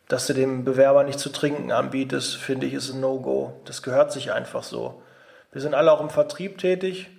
dass 0.10 0.28
du 0.28 0.34
dem 0.34 0.66
Bewerber 0.66 1.06
nicht 1.06 1.20
zu 1.20 1.30
trinken 1.30 1.72
anbietest, 1.72 2.36
finde 2.36 2.66
ich, 2.66 2.74
ist 2.74 2.92
ein 2.92 3.00
No-Go. 3.00 3.54
Das 3.64 3.84
gehört 3.84 4.12
sich 4.12 4.34
einfach 4.34 4.64
so. 4.64 5.02
Wir 5.54 5.62
sind 5.62 5.76
alle 5.76 5.94
auch 5.94 6.02
im 6.02 6.10
Vertrieb 6.10 6.58
tätig. 6.58 7.10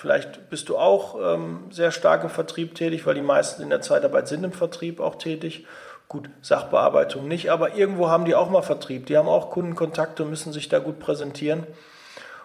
Vielleicht 0.00 0.48
bist 0.48 0.68
du 0.68 0.78
auch 0.78 1.16
ähm, 1.20 1.64
sehr 1.72 1.90
stark 1.90 2.22
im 2.22 2.30
Vertrieb 2.30 2.76
tätig, 2.76 3.04
weil 3.04 3.16
die 3.16 3.20
meisten 3.20 3.62
in 3.62 3.68
der 3.68 3.80
Zeitarbeit 3.80 4.28
sind 4.28 4.44
im 4.44 4.52
Vertrieb 4.52 5.00
auch 5.00 5.16
tätig. 5.16 5.66
Gut, 6.06 6.30
Sachbearbeitung 6.40 7.26
nicht, 7.26 7.50
aber 7.50 7.74
irgendwo 7.74 8.08
haben 8.08 8.24
die 8.24 8.36
auch 8.36 8.48
mal 8.48 8.62
Vertrieb. 8.62 9.06
Die 9.06 9.16
haben 9.16 9.26
auch 9.26 9.50
Kundenkontakte 9.50 10.22
und 10.22 10.30
müssen 10.30 10.52
sich 10.52 10.68
da 10.68 10.78
gut 10.78 11.00
präsentieren. 11.00 11.66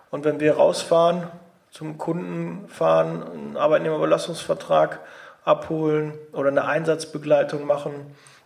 Und 0.09 0.25
wenn 0.25 0.39
wir 0.39 0.55
rausfahren 0.55 1.27
zum 1.69 1.99
Kunden 1.99 2.67
fahren, 2.69 3.21
einen 3.21 3.55
Arbeitnehmerbelastungsvertrag 3.55 4.99
abholen 5.45 6.15
oder 6.31 6.47
eine 6.47 6.65
Einsatzbegleitung 6.65 7.67
machen 7.67 7.93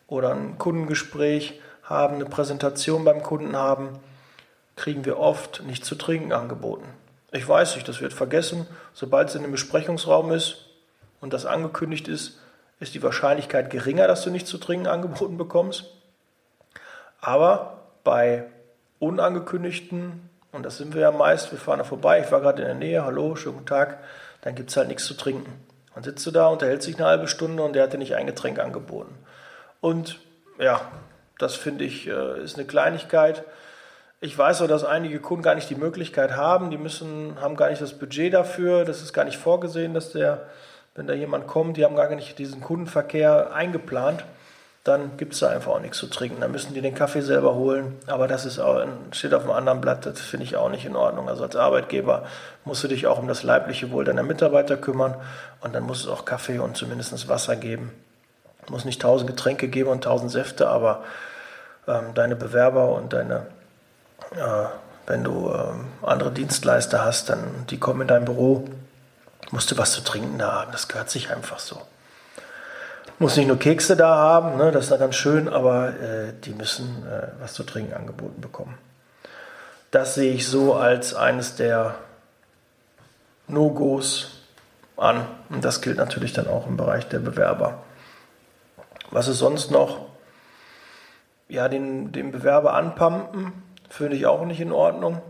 oder 0.08 0.34
ein 0.34 0.58
Kundengespräch 0.58 1.62
haben, 1.82 2.16
eine 2.16 2.26
Präsentation 2.26 3.06
beim 3.06 3.24
Kunden 3.24 3.56
haben, 3.56 4.00
kriegen 4.76 5.06
wir 5.06 5.18
oft 5.18 5.64
nicht 5.64 5.86
zu 5.86 5.96
trinken 5.96 6.34
angeboten. 6.34 6.90
Ich 7.38 7.48
weiß 7.48 7.76
nicht, 7.76 7.88
das 7.88 8.02
wird 8.02 8.14
vergessen. 8.14 8.66
Sobald 8.94 9.30
es 9.30 9.36
in 9.36 9.44
einem 9.44 9.52
Besprechungsraum 9.52 10.32
ist 10.32 10.66
und 11.22 11.34
das 11.34 11.46
angekündigt 11.46 12.08
ist, 12.08 12.40
ist 12.80 12.96
die 12.96 13.04
Wahrscheinlichkeit 13.04 13.70
geringer, 13.70 14.08
dass 14.08 14.24
du 14.24 14.32
nicht 14.32 14.48
zu 14.48 14.58
trinken 14.58 14.88
angeboten 14.88 15.38
bekommst. 15.38 15.86
Aber 17.22 17.84
bei 18.04 18.46
unangekündigten, 18.98 20.30
und 20.52 20.66
das 20.66 20.78
sind 20.78 20.96
wir 20.96 21.02
ja 21.02 21.12
meist, 21.12 21.52
wir 21.52 21.60
fahren 21.60 21.78
da 21.78 21.84
vorbei, 21.84 22.22
ich 22.22 22.32
war 22.32 22.42
gerade 22.42 22.64
in 22.64 22.68
der 22.68 22.76
Nähe, 22.76 23.06
hallo, 23.06 23.36
schönen 23.36 23.56
guten 23.56 23.68
Tag, 23.68 24.00
dann 24.42 24.56
gibt 24.56 24.72
es 24.72 24.78
halt 24.78 24.88
nichts 24.88 25.06
zu 25.06 25.14
trinken. 25.14 25.54
Dann 25.94 26.04
sitzt 26.04 26.26
du 26.26 26.32
da, 26.32 26.48
unterhält 26.48 26.82
sich 26.82 26.96
eine 26.96 27.06
halbe 27.06 27.28
Stunde 27.28 27.62
und 27.62 27.74
der 27.74 27.84
hat 27.84 27.94
dir 27.94 28.00
nicht 28.00 28.16
ein 28.16 28.26
Getränk 28.26 28.58
angeboten. 28.58 29.16
Und 29.80 30.20
ja, 30.60 30.82
das 31.38 31.56
finde 31.56 31.84
ich 31.84 32.08
äh, 32.08 32.42
ist 32.42 32.58
eine 32.58 32.66
Kleinigkeit. 32.66 33.44
Ich 34.20 34.36
weiß 34.36 34.64
auch, 34.64 34.68
dass 34.68 34.84
einige 34.84 35.20
Kunden 35.20 35.44
gar 35.44 35.54
nicht 35.54 35.70
die 35.70 35.76
Möglichkeit 35.76 36.36
haben, 36.36 36.72
die 36.72 36.80
müssen, 36.80 37.40
haben 37.40 37.56
gar 37.56 37.70
nicht 37.70 37.84
das 37.84 37.94
Budget 37.94 38.34
dafür, 38.34 38.84
das 38.84 39.04
ist 39.04 39.14
gar 39.14 39.26
nicht 39.26 39.38
vorgesehen, 39.38 39.94
dass 39.94 40.12
der, 40.12 40.48
wenn 40.96 41.06
da 41.06 41.14
jemand 41.14 41.46
kommt, 41.46 41.78
die 41.78 41.86
haben 41.86 41.96
gar 41.96 42.10
nicht 42.10 42.40
diesen 42.40 42.60
Kundenverkehr 42.60 43.54
eingeplant, 43.54 44.26
dann 44.84 45.18
gibt 45.18 45.34
es 45.34 45.42
da 45.42 45.50
einfach 45.50 45.74
auch 45.74 45.80
nichts 45.80 46.00
zu 46.00 46.08
trinken. 46.08 46.42
Dann 46.42 46.52
müssen 46.52 46.74
die 46.74 46.82
den 46.82 46.96
Kaffee 46.96 47.22
selber 47.22 47.54
holen, 47.54 47.96
aber 48.08 48.28
das 48.28 48.48
ist 48.48 48.58
auch, 48.58 48.84
steht 49.12 49.36
auf 49.36 49.44
einem 49.44 49.52
anderen 49.52 49.82
Blatt, 49.82 50.08
das 50.08 50.20
finde 50.20 50.46
ich 50.46 50.56
auch 50.56 50.70
nicht 50.70 50.86
in 50.86 50.96
Ordnung. 50.96 51.30
Also 51.30 51.44
als 51.44 51.56
Arbeitgeber 51.56 52.26
musst 52.66 52.84
du 52.84 52.88
dich 52.88 53.06
auch 53.06 53.20
um 53.20 53.28
das 53.28 53.44
leibliche 53.44 53.92
Wohl 53.92 54.04
deiner 54.04 54.24
Mitarbeiter 54.24 54.78
kümmern 54.78 55.14
und 55.62 55.76
dann 55.76 55.84
muss 55.84 56.00
es 56.00 56.08
auch 56.08 56.26
Kaffee 56.26 56.58
und 56.58 56.76
zumindest 56.76 57.30
Wasser 57.30 57.56
geben. 57.56 57.92
Muss 58.70 58.84
nicht 58.84 59.00
tausend 59.00 59.30
Getränke 59.30 59.68
geben 59.68 59.92
und 59.92 60.06
tausend 60.06 60.32
Säfte, 60.32 60.70
aber 60.70 61.04
ähm, 61.88 62.16
deine 62.16 62.36
Bewerber 62.36 62.94
und 62.94 63.14
deine 63.14 63.46
wenn 65.08 65.24
du 65.24 65.50
äh, 65.50 66.06
andere 66.06 66.32
Dienstleister 66.32 67.04
hast, 67.04 67.30
dann 67.30 67.66
die 67.70 67.80
kommen 67.80 68.02
in 68.02 68.08
dein 68.08 68.26
Büro, 68.26 68.68
musst 69.52 69.72
du 69.72 69.78
was 69.78 69.94
zu 69.94 70.02
trinken 70.02 70.38
da 70.38 70.52
haben. 70.52 70.72
Das 70.72 70.88
gehört 70.88 71.10
sich 71.10 71.32
einfach 71.32 71.60
so. 71.60 71.82
Muss 73.18 73.36
nicht 73.36 73.48
nur 73.48 73.58
Kekse 73.58 73.96
da 73.96 74.16
haben, 74.16 74.58
ne, 74.58 74.72
das 74.72 74.86
ist 74.86 74.92
ja 74.92 74.98
ganz 74.98 75.16
schön, 75.16 75.50
aber 75.50 75.90
äh, 75.90 76.34
die 76.44 76.54
müssen 76.54 77.08
äh, 77.08 77.30
was 77.40 77.54
zu 77.54 77.64
trinken 77.64 77.94
angeboten 77.94 78.42
bekommen. 78.42 78.78
Das 79.90 80.14
sehe 80.14 80.34
ich 80.34 80.48
so 80.48 80.76
als 80.76 81.16
eines 81.16 81.56
der 81.56 81.96
No-Gos 83.48 84.42
an. 84.98 85.26
Und 85.50 85.64
das 85.64 85.82
gilt 85.82 85.98
natürlich 85.98 86.34
dann 86.34 86.48
auch 86.48 86.68
im 86.68 86.76
Bereich 86.76 87.08
der 87.08 87.20
Bewerber. 87.20 87.80
Was 89.10 89.30
ist 89.30 89.40
sonst 89.40 89.72
noch? 89.72 90.06
Ja, 91.48 91.70
den, 91.70 92.12
den 92.12 92.32
Bewerber 92.32 92.74
anpumpen 92.74 93.54
Finde 93.90 94.16
ich 94.16 94.26
auch 94.26 94.46
nicht 94.46 94.60
in 94.60 94.72
Ordnung. 94.72 95.22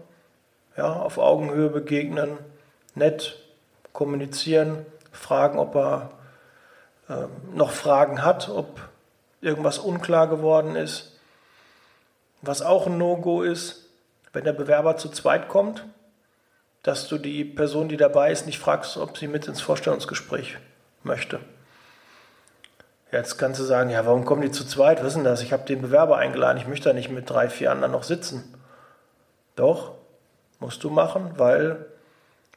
Ja, 0.76 0.94
auf 0.94 1.18
Augenhöhe 1.18 1.70
begegnen, 1.70 2.38
nett 2.94 3.38
kommunizieren, 3.94 4.86
fragen, 5.12 5.58
ob 5.58 5.76
er 5.76 6.12
äh, 7.10 7.28
noch 7.54 7.72
Fragen 7.72 8.24
hat, 8.24 8.50
ob 8.50 8.80
irgendwas 9.42 9.80
unklar 9.80 10.28
geworden 10.28 10.76
ist. 10.76 11.18
Was 12.42 12.62
auch 12.62 12.86
ein 12.86 12.98
No-Go 12.98 13.42
ist, 13.42 13.90
wenn 14.34 14.44
der 14.44 14.54
Bewerber 14.54 14.98
zu 14.98 15.10
zweit 15.10 15.48
kommt, 15.48 15.84
dass 16.84 17.08
du 17.08 17.18
die 17.18 17.44
Person, 17.44 17.90
die 17.90 17.98
dabei 17.98 18.32
ist, 18.32 18.46
nicht 18.46 18.60
fragst, 18.60 18.98
ob 18.98 19.18
sie 19.18 19.28
mit 19.28 19.48
ins 19.48 19.62
Vorstellungsgespräch 19.62 20.58
möchte. 21.04 21.40
Jetzt 23.12 23.38
kannst 23.38 23.60
du 23.60 23.64
sagen, 23.64 23.90
ja, 23.90 24.06
warum 24.06 24.26
kommen 24.26 24.42
die 24.42 24.52
zu 24.52 24.66
zweit? 24.66 25.02
Denn 25.02 25.24
das? 25.24 25.42
Ich 25.42 25.54
habe 25.54 25.64
den 25.64 25.82
Bewerber 25.82 26.18
eingeladen, 26.18 26.58
ich 26.58 26.68
möchte 26.68 26.90
da 26.90 26.94
nicht 26.94 27.10
mit 27.10 27.30
drei, 27.30 27.48
vier 27.48 27.72
anderen 27.72 27.94
noch 27.94 28.04
sitzen. 28.04 28.54
Doch, 29.56 29.94
musst 30.60 30.84
du 30.84 30.90
machen, 30.90 31.32
weil 31.38 31.86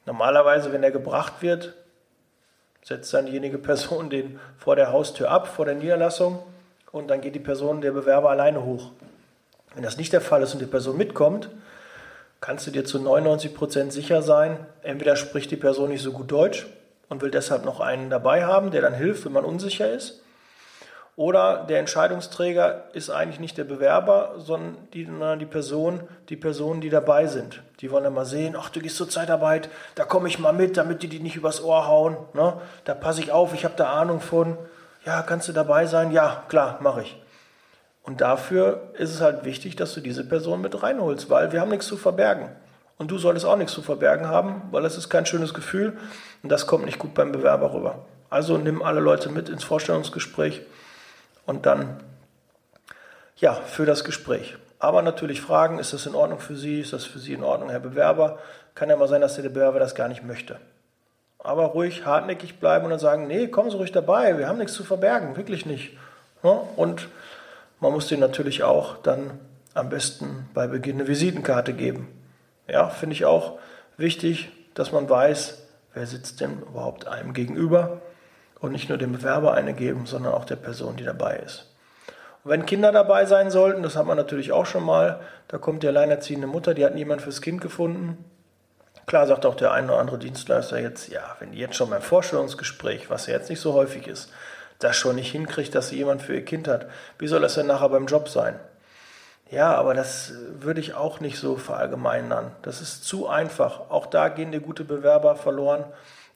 normalerweise, 0.05 0.73
wenn 0.73 0.83
er 0.83 0.91
gebracht 0.91 1.41
wird, 1.41 1.73
setzt 2.83 3.13
dann 3.13 3.27
diejenige 3.27 3.57
Person 3.57 4.09
den 4.09 4.39
vor 4.57 4.75
der 4.75 4.91
Haustür 4.91 5.29
ab, 5.29 5.47
vor 5.47 5.65
der 5.65 5.75
Niederlassung 5.75 6.43
und 6.91 7.07
dann 7.07 7.21
geht 7.21 7.35
die 7.35 7.39
Person, 7.39 7.81
der 7.81 7.91
Bewerber 7.91 8.29
alleine 8.29 8.63
hoch. 8.63 8.91
Wenn 9.73 9.83
das 9.83 9.97
nicht 9.97 10.11
der 10.11 10.21
Fall 10.21 10.43
ist 10.43 10.53
und 10.53 10.59
die 10.59 10.65
Person 10.65 10.97
mitkommt, 10.97 11.49
kannst 12.41 12.67
du 12.67 12.71
dir 12.71 12.83
zu 12.83 12.99
99 12.99 13.55
Prozent 13.55 13.93
sicher 13.93 14.21
sein, 14.21 14.65
entweder 14.81 15.15
spricht 15.15 15.49
die 15.51 15.57
Person 15.57 15.89
nicht 15.89 16.01
so 16.01 16.11
gut 16.11 16.29
Deutsch 16.29 16.67
und 17.07 17.21
will 17.21 17.31
deshalb 17.31 17.63
noch 17.63 17.79
einen 17.79 18.09
dabei 18.09 18.43
haben, 18.43 18.71
der 18.71 18.81
dann 18.81 18.93
hilft, 18.93 19.23
wenn 19.23 19.31
man 19.31 19.45
unsicher 19.45 19.89
ist, 19.89 20.20
oder 21.15 21.65
der 21.67 21.79
Entscheidungsträger 21.79 22.85
ist 22.93 23.09
eigentlich 23.09 23.39
nicht 23.39 23.57
der 23.57 23.65
Bewerber, 23.65 24.35
sondern 24.37 24.77
die, 24.93 25.07
die 25.39 25.45
Person, 25.45 26.01
die 26.29 26.37
Personen, 26.37 26.81
die 26.81 26.89
dabei 26.89 27.27
sind. 27.27 27.61
Die 27.81 27.91
wollen 27.91 28.05
dann 28.05 28.13
mal 28.13 28.25
sehen, 28.25 28.55
ach, 28.57 28.69
du 28.69 28.79
gehst 28.79 28.95
zur 28.95 29.09
Zeitarbeit, 29.09 29.69
da 29.95 30.05
komme 30.05 30.29
ich 30.29 30.39
mal 30.39 30.53
mit, 30.53 30.77
damit 30.77 31.03
die 31.03 31.09
dich 31.09 31.21
nicht 31.21 31.35
übers 31.35 31.63
Ohr 31.63 31.87
hauen. 31.87 32.17
Ne? 32.33 32.53
Da 32.85 32.93
passe 32.93 33.21
ich 33.21 33.31
auf, 33.31 33.53
ich 33.53 33.65
habe 33.65 33.75
da 33.75 33.91
Ahnung 33.91 34.21
von. 34.21 34.57
Ja, 35.05 35.21
kannst 35.21 35.47
du 35.47 35.53
dabei 35.53 35.85
sein? 35.85 36.11
Ja, 36.11 36.43
klar, 36.47 36.79
mache 36.81 37.01
ich. 37.01 37.21
Und 38.03 38.21
dafür 38.21 38.91
ist 38.93 39.13
es 39.13 39.21
halt 39.21 39.45
wichtig, 39.45 39.75
dass 39.75 39.93
du 39.93 39.99
diese 39.99 40.27
Person 40.27 40.61
mit 40.61 40.81
reinholst, 40.81 41.29
weil 41.29 41.51
wir 41.51 41.61
haben 41.61 41.69
nichts 41.69 41.87
zu 41.87 41.97
verbergen. 41.97 42.49
Und 42.97 43.11
du 43.11 43.17
solltest 43.17 43.45
auch 43.45 43.57
nichts 43.57 43.73
zu 43.73 43.81
verbergen 43.81 44.27
haben, 44.27 44.61
weil 44.71 44.83
das 44.83 44.97
ist 44.97 45.09
kein 45.09 45.25
schönes 45.25 45.53
Gefühl 45.53 45.97
und 46.43 46.51
das 46.51 46.67
kommt 46.67 46.85
nicht 46.85 46.99
gut 46.99 47.13
beim 47.13 47.31
Bewerber 47.31 47.73
rüber. 47.73 48.05
Also 48.29 48.57
nimm 48.57 48.81
alle 48.81 49.01
Leute 49.01 49.29
mit 49.29 49.49
ins 49.49 49.63
Vorstellungsgespräch 49.63 50.61
und 51.51 51.65
dann 51.65 51.97
ja, 53.35 53.53
für 53.53 53.85
das 53.85 54.03
Gespräch. 54.05 54.55
Aber 54.79 55.01
natürlich 55.01 55.41
fragen, 55.41 55.79
ist 55.79 55.93
das 55.93 56.05
in 56.05 56.15
Ordnung 56.15 56.39
für 56.39 56.55
Sie? 56.55 56.79
Ist 56.79 56.93
das 56.93 57.03
für 57.03 57.19
Sie 57.19 57.33
in 57.33 57.43
Ordnung, 57.43 57.69
Herr 57.69 57.81
Bewerber? 57.81 58.39
Kann 58.73 58.89
ja 58.89 58.95
mal 58.95 59.09
sein, 59.09 59.19
dass 59.19 59.35
der 59.35 59.43
Bewerber 59.49 59.79
das 59.79 59.93
gar 59.93 60.07
nicht 60.07 60.23
möchte. 60.23 60.59
Aber 61.39 61.65
ruhig 61.65 62.05
hartnäckig 62.05 62.59
bleiben 62.59 62.85
und 62.85 62.91
dann 62.91 62.99
sagen, 62.99 63.27
nee, 63.27 63.47
kommen 63.47 63.69
Sie 63.69 63.75
ruhig 63.75 63.91
dabei, 63.91 64.37
wir 64.37 64.47
haben 64.47 64.59
nichts 64.59 64.73
zu 64.73 64.83
verbergen, 64.83 65.35
wirklich 65.35 65.65
nicht. 65.65 65.97
Und 66.41 67.09
man 67.79 67.91
muss 67.91 68.07
denen 68.07 68.21
natürlich 68.21 68.63
auch 68.63 68.97
dann 68.97 69.39
am 69.73 69.89
besten 69.89 70.49
bei 70.53 70.67
Beginn 70.67 70.99
eine 70.99 71.07
Visitenkarte 71.07 71.73
geben. 71.73 72.07
Ja, 72.67 72.87
finde 72.89 73.15
ich 73.15 73.25
auch 73.25 73.59
wichtig, 73.97 74.51
dass 74.73 74.93
man 74.93 75.09
weiß, 75.09 75.63
wer 75.93 76.07
sitzt 76.07 76.39
denn 76.39 76.61
überhaupt 76.61 77.07
einem 77.07 77.33
gegenüber 77.33 78.01
und 78.61 78.71
nicht 78.71 78.89
nur 78.89 78.97
dem 78.97 79.11
Bewerber 79.11 79.53
eine 79.53 79.73
geben, 79.73 80.05
sondern 80.05 80.33
auch 80.33 80.45
der 80.45 80.55
Person, 80.55 80.95
die 80.95 81.03
dabei 81.03 81.37
ist. 81.37 81.67
Und 82.43 82.51
wenn 82.51 82.65
Kinder 82.65 82.91
dabei 82.91 83.25
sein 83.25 83.51
sollten, 83.51 83.83
das 83.83 83.95
hat 83.95 84.05
man 84.05 84.17
natürlich 84.17 84.51
auch 84.51 84.65
schon 84.65 84.85
mal, 84.85 85.19
da 85.47 85.57
kommt 85.57 85.83
die 85.83 85.87
alleinerziehende 85.87 86.47
Mutter, 86.47 86.73
die 86.73 86.85
hat 86.85 86.95
niemand 86.95 87.21
fürs 87.21 87.41
Kind 87.41 87.59
gefunden. 87.59 88.23
Klar 89.07 89.27
sagt 89.27 89.45
auch 89.45 89.55
der 89.55 89.73
eine 89.73 89.87
oder 89.91 89.99
andere 89.99 90.19
Dienstleister 90.19 90.79
jetzt, 90.79 91.09
ja, 91.09 91.35
wenn 91.39 91.51
die 91.51 91.57
jetzt 91.57 91.75
schon 91.75 91.89
beim 91.89 92.01
Vorstellungsgespräch, 92.01 93.09
was 93.09 93.27
ja 93.27 93.33
jetzt 93.33 93.49
nicht 93.49 93.59
so 93.59 93.73
häufig 93.73 94.07
ist, 94.07 94.31
das 94.79 94.95
schon 94.95 95.15
nicht 95.15 95.31
hinkriegt, 95.31 95.75
dass 95.75 95.89
sie 95.89 95.97
jemand 95.97 96.21
für 96.21 96.35
ihr 96.35 96.45
Kind 96.45 96.67
hat, 96.67 96.87
wie 97.17 97.27
soll 97.27 97.41
das 97.41 97.55
denn 97.55 97.67
nachher 97.67 97.89
beim 97.89 98.05
Job 98.05 98.29
sein? 98.29 98.59
Ja, 99.49 99.75
aber 99.75 99.93
das 99.93 100.33
würde 100.59 100.79
ich 100.79 100.93
auch 100.93 101.19
nicht 101.19 101.37
so 101.37 101.57
verallgemeinern. 101.57 102.51
Das 102.61 102.79
ist 102.79 103.03
zu 103.03 103.27
einfach. 103.27 103.89
Auch 103.89 104.05
da 104.05 104.29
gehen 104.29 104.51
dir 104.51 104.61
gute 104.61 104.85
Bewerber 104.85 105.35
verloren, 105.35 105.83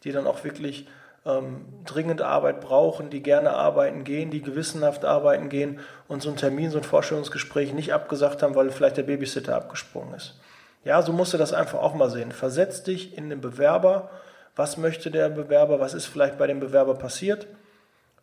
die 0.04 0.12
dann 0.12 0.28
auch 0.28 0.44
wirklich 0.44 0.88
ähm, 1.26 1.66
dringend 1.86 2.22
Arbeit 2.22 2.62
brauchen, 2.62 3.10
die 3.10 3.24
gerne 3.24 3.52
arbeiten 3.52 4.04
gehen, 4.04 4.30
die 4.30 4.42
gewissenhaft 4.42 5.06
arbeiten 5.06 5.50
gehen 5.50 5.80
und 6.08 6.22
so 6.22 6.30
ein 6.30 6.36
Termin, 6.36 6.72
so 6.72 6.78
ein 6.78 6.84
Vorstellungsgespräch 6.84 7.74
nicht 7.74 7.94
abgesagt 7.94 8.44
haben, 8.44 8.56
weil 8.56 8.70
vielleicht 8.72 8.98
der 8.98 9.04
Babysitter 9.04 9.56
abgesprungen 9.56 10.14
ist. 10.14 10.40
Ja, 10.84 11.02
so 11.02 11.12
musst 11.12 11.34
du 11.34 11.38
das 11.38 11.52
einfach 11.52 11.80
auch 11.80 11.96
mal 11.96 12.12
sehen. 12.12 12.32
Versetz 12.32 12.84
dich 12.84 13.18
in 13.18 13.30
den 13.30 13.42
Bewerber. 13.42 14.12
Was 14.56 14.78
möchte 14.78 15.10
der 15.10 15.30
Bewerber? 15.30 15.80
Was 15.80 15.96
ist 15.96 16.06
vielleicht 16.06 16.38
bei 16.38 16.46
dem 16.46 16.60
Bewerber 16.60 16.94
passiert? 16.94 17.48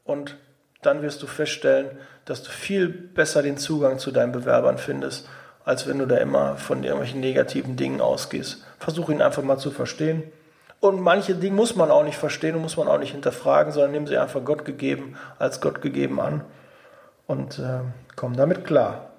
Und 0.04 0.36
dann 0.80 1.02
wirst 1.02 1.22
du 1.22 1.26
feststellen, 1.26 1.90
dass 2.24 2.42
du 2.44 2.50
viel 2.50 2.88
besser 2.88 3.42
den 3.42 3.56
Zugang 3.56 3.98
zu 3.98 4.12
deinen 4.12 4.32
Bewerbern 4.32 4.78
findest, 4.78 5.28
als 5.64 5.88
wenn 5.88 5.98
du 5.98 6.06
da 6.06 6.16
immer 6.18 6.56
von 6.56 6.84
irgendwelchen 6.84 7.20
negativen 7.20 7.76
Dingen 7.76 8.00
ausgehst. 8.00 8.64
Versuch 8.78 9.10
ihn 9.10 9.22
einfach 9.22 9.42
mal 9.42 9.58
zu 9.58 9.72
verstehen 9.72 10.22
und 10.82 11.00
manche 11.00 11.36
Dinge 11.36 11.54
muss 11.54 11.76
man 11.76 11.92
auch 11.92 12.02
nicht 12.02 12.18
verstehen 12.18 12.56
und 12.56 12.62
muss 12.62 12.76
man 12.76 12.88
auch 12.88 12.98
nicht 12.98 13.12
hinterfragen, 13.12 13.72
sondern 13.72 13.92
nehmen 13.92 14.08
sie 14.08 14.18
einfach 14.18 14.44
Gott 14.44 14.64
gegeben 14.64 15.16
als 15.38 15.60
Gott 15.60 15.80
gegeben 15.80 16.20
an 16.20 16.44
und 17.28 17.60
äh, 17.60 17.82
kommen 18.16 18.36
damit 18.36 18.64
klar. 18.64 19.10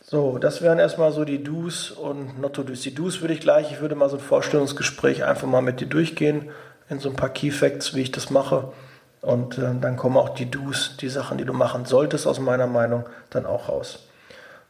So, 0.00 0.38
das 0.38 0.62
wären 0.62 0.78
erstmal 0.78 1.12
so 1.12 1.26
die 1.26 1.44
Do's 1.44 1.90
und 1.90 2.40
not 2.40 2.54
to 2.54 2.62
do's. 2.62 2.80
Die 2.80 2.94
Do's 2.94 3.20
würde 3.20 3.34
ich 3.34 3.40
gleich, 3.40 3.70
ich 3.70 3.80
würde 3.82 3.94
mal 3.96 4.08
so 4.08 4.16
ein 4.16 4.22
Vorstellungsgespräch 4.22 5.24
einfach 5.24 5.46
mal 5.46 5.60
mit 5.60 5.78
dir 5.78 5.88
durchgehen, 5.88 6.48
in 6.88 6.98
so 6.98 7.10
ein 7.10 7.16
paar 7.16 7.28
Key 7.28 7.50
Facts, 7.50 7.94
wie 7.94 8.00
ich 8.00 8.12
das 8.12 8.30
mache. 8.30 8.72
Und 9.20 9.58
äh, 9.58 9.74
dann 9.78 9.96
kommen 9.96 10.16
auch 10.16 10.30
die 10.30 10.50
Do's, 10.50 10.96
die 10.96 11.10
Sachen, 11.10 11.36
die 11.36 11.44
du 11.44 11.52
machen 11.52 11.84
solltest, 11.84 12.26
aus 12.26 12.40
meiner 12.40 12.66
Meinung, 12.66 13.04
dann 13.28 13.44
auch 13.44 13.68
raus. 13.68 14.08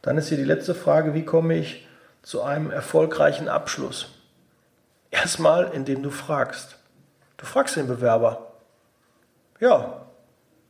Dann 0.01 0.17
ist 0.17 0.27
hier 0.27 0.37
die 0.37 0.43
letzte 0.43 0.75
Frage, 0.75 1.13
wie 1.13 1.23
komme 1.23 1.55
ich 1.55 1.87
zu 2.23 2.41
einem 2.41 2.71
erfolgreichen 2.71 3.47
Abschluss? 3.47 4.16
Erstmal, 5.11 5.71
indem 5.73 6.03
du 6.03 6.09
fragst. 6.09 6.77
Du 7.37 7.45
fragst 7.45 7.75
den 7.75 7.87
Bewerber. 7.87 8.51
Ja, 9.59 10.01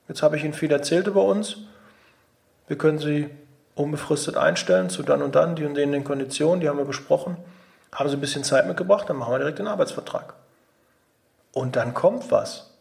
jetzt 0.07 0.21
habe 0.21 0.37
ich 0.37 0.43
Ihnen 0.43 0.53
viel 0.53 0.71
erzählt 0.71 1.07
über 1.07 1.23
uns. 1.23 1.57
Wir 2.67 2.77
können 2.77 2.99
Sie 2.99 3.29
unbefristet 3.75 4.37
einstellen 4.37 4.89
zu 4.89 5.03
dann 5.03 5.21
und 5.21 5.35
dann, 5.35 5.55
die 5.55 5.65
und 5.65 5.75
den 5.75 6.03
Konditionen, 6.03 6.59
die 6.59 6.69
haben 6.69 6.77
wir 6.77 6.85
besprochen. 6.85 7.37
Haben 7.93 8.09
Sie 8.09 8.17
ein 8.17 8.21
bisschen 8.21 8.43
Zeit 8.43 8.67
mitgebracht, 8.67 9.09
dann 9.09 9.17
machen 9.17 9.33
wir 9.33 9.39
direkt 9.39 9.59
den 9.59 9.67
Arbeitsvertrag. 9.67 10.33
Und 11.53 11.75
dann 11.75 11.93
kommt 11.93 12.31
was. 12.31 12.73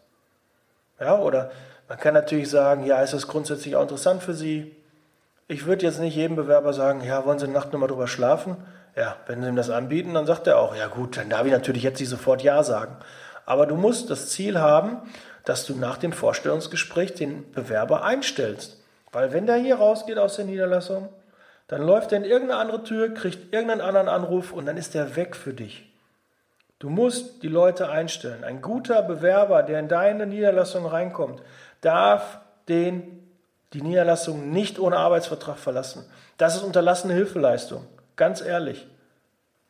Ja, 0.99 1.17
oder 1.17 1.51
man 1.87 1.97
kann 1.97 2.13
natürlich 2.13 2.49
sagen, 2.49 2.85
ja, 2.85 3.01
ist 3.01 3.13
das 3.13 3.27
grundsätzlich 3.27 3.75
auch 3.75 3.81
interessant 3.81 4.21
für 4.21 4.33
Sie? 4.33 4.75
Ich 5.47 5.65
würde 5.65 5.85
jetzt 5.85 5.99
nicht 5.99 6.15
jedem 6.15 6.35
Bewerber 6.35 6.73
sagen, 6.73 7.01
ja, 7.01 7.25
wollen 7.25 7.39
Sie 7.39 7.45
eine 7.45 7.53
Nacht 7.53 7.71
nochmal 7.71 7.87
drüber 7.87 8.07
schlafen? 8.07 8.57
Ja, 8.97 9.15
wenn 9.27 9.43
Sie 9.43 9.47
ihm 9.47 9.55
das 9.55 9.69
anbieten, 9.69 10.15
dann 10.15 10.25
sagt 10.25 10.47
er 10.47 10.57
auch, 10.57 10.75
ja 10.75 10.87
gut, 10.87 11.17
dann 11.17 11.29
darf 11.29 11.45
ich 11.45 11.51
natürlich 11.51 11.83
jetzt 11.83 11.99
nicht 11.99 12.09
sofort 12.09 12.41
Ja 12.41 12.63
sagen. 12.63 12.97
Aber 13.45 13.67
du 13.67 13.75
musst 13.75 14.09
das 14.09 14.29
Ziel 14.29 14.59
haben, 14.59 14.97
dass 15.45 15.67
du 15.67 15.75
nach 15.75 15.97
dem 15.97 16.11
Vorstellungsgespräch 16.11 17.13
den 17.13 17.51
Bewerber 17.51 18.03
einstellst. 18.03 18.81
Weil 19.11 19.31
wenn 19.33 19.45
der 19.45 19.57
hier 19.57 19.75
rausgeht 19.75 20.17
aus 20.17 20.37
der 20.37 20.45
Niederlassung, 20.45 21.09
dann 21.67 21.83
läuft 21.83 22.11
er 22.11 22.17
in 22.17 22.23
irgendeine 22.23 22.59
andere 22.59 22.83
Tür, 22.83 23.13
kriegt 23.13 23.53
irgendeinen 23.53 23.81
anderen 23.81 24.09
Anruf 24.09 24.51
und 24.51 24.65
dann 24.65 24.77
ist 24.77 24.95
er 24.95 25.15
weg 25.15 25.35
für 25.35 25.53
dich. 25.53 25.93
Du 26.79 26.89
musst 26.89 27.43
die 27.43 27.49
Leute 27.49 27.89
einstellen. 27.89 28.43
Ein 28.43 28.63
guter 28.63 29.03
Bewerber, 29.03 29.61
der 29.61 29.79
in 29.79 29.89
deine 29.89 30.25
Niederlassung 30.25 30.87
reinkommt, 30.87 31.43
darf 31.81 32.39
den, 32.67 33.29
die 33.73 33.81
Niederlassung 33.83 34.49
nicht 34.51 34.79
ohne 34.79 34.97
Arbeitsvertrag 34.97 35.57
verlassen. 35.57 36.03
Das 36.37 36.55
ist 36.55 36.63
unterlassene 36.63 37.13
Hilfeleistung. 37.13 37.85
Ganz 38.17 38.41
ehrlich. 38.41 38.87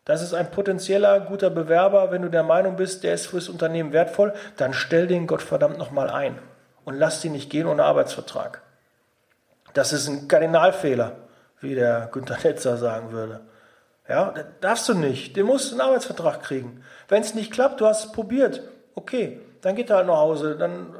Das 0.06 0.22
ist 0.22 0.34
ein 0.34 0.50
potenzieller 0.50 1.20
guter 1.20 1.50
Bewerber. 1.50 2.12
Wenn 2.12 2.22
du 2.22 2.30
der 2.30 2.44
Meinung 2.44 2.78
bist, 2.78 3.04
der 3.04 3.14
ist 3.14 3.28
fürs 3.28 3.50
Unternehmen 3.50 3.92
wertvoll, 3.92 4.34
dann 4.56 4.74
stell 4.74 5.06
den 5.06 5.28
Gottverdammt 5.28 5.78
nochmal 5.78 6.10
ein 6.10 6.40
und 6.86 6.96
lass 6.96 7.24
ihn 7.26 7.34
nicht 7.34 7.50
gehen 7.50 7.68
ohne 7.68 7.84
Arbeitsvertrag. 7.84 8.62
Das 9.74 9.92
ist 9.92 10.08
ein 10.08 10.30
Kardinalfehler, 10.30 11.18
wie 11.60 11.76
der 11.76 12.08
Günther 12.12 12.38
Netzer 12.42 12.78
sagen 12.78 13.12
würde. 13.12 13.42
Ja, 14.08 14.32
das 14.32 14.46
darfst 14.62 14.88
du 14.88 14.94
nicht. 14.94 15.36
Du 15.36 15.44
musst 15.44 15.74
einen 15.74 15.82
Arbeitsvertrag 15.82 16.42
kriegen. 16.42 16.82
Wenn 17.10 17.22
es 17.22 17.36
nicht 17.36 17.52
klappt, 17.52 17.82
du 17.82 17.86
hast 17.86 18.06
es 18.06 18.12
probiert. 18.14 18.62
Okay, 18.96 19.42
dann 19.62 19.76
geht 19.76 19.90
er 19.90 19.98
halt 19.98 20.08
nach 20.08 20.18
Hause. 20.18 20.56
Dann 20.56 20.96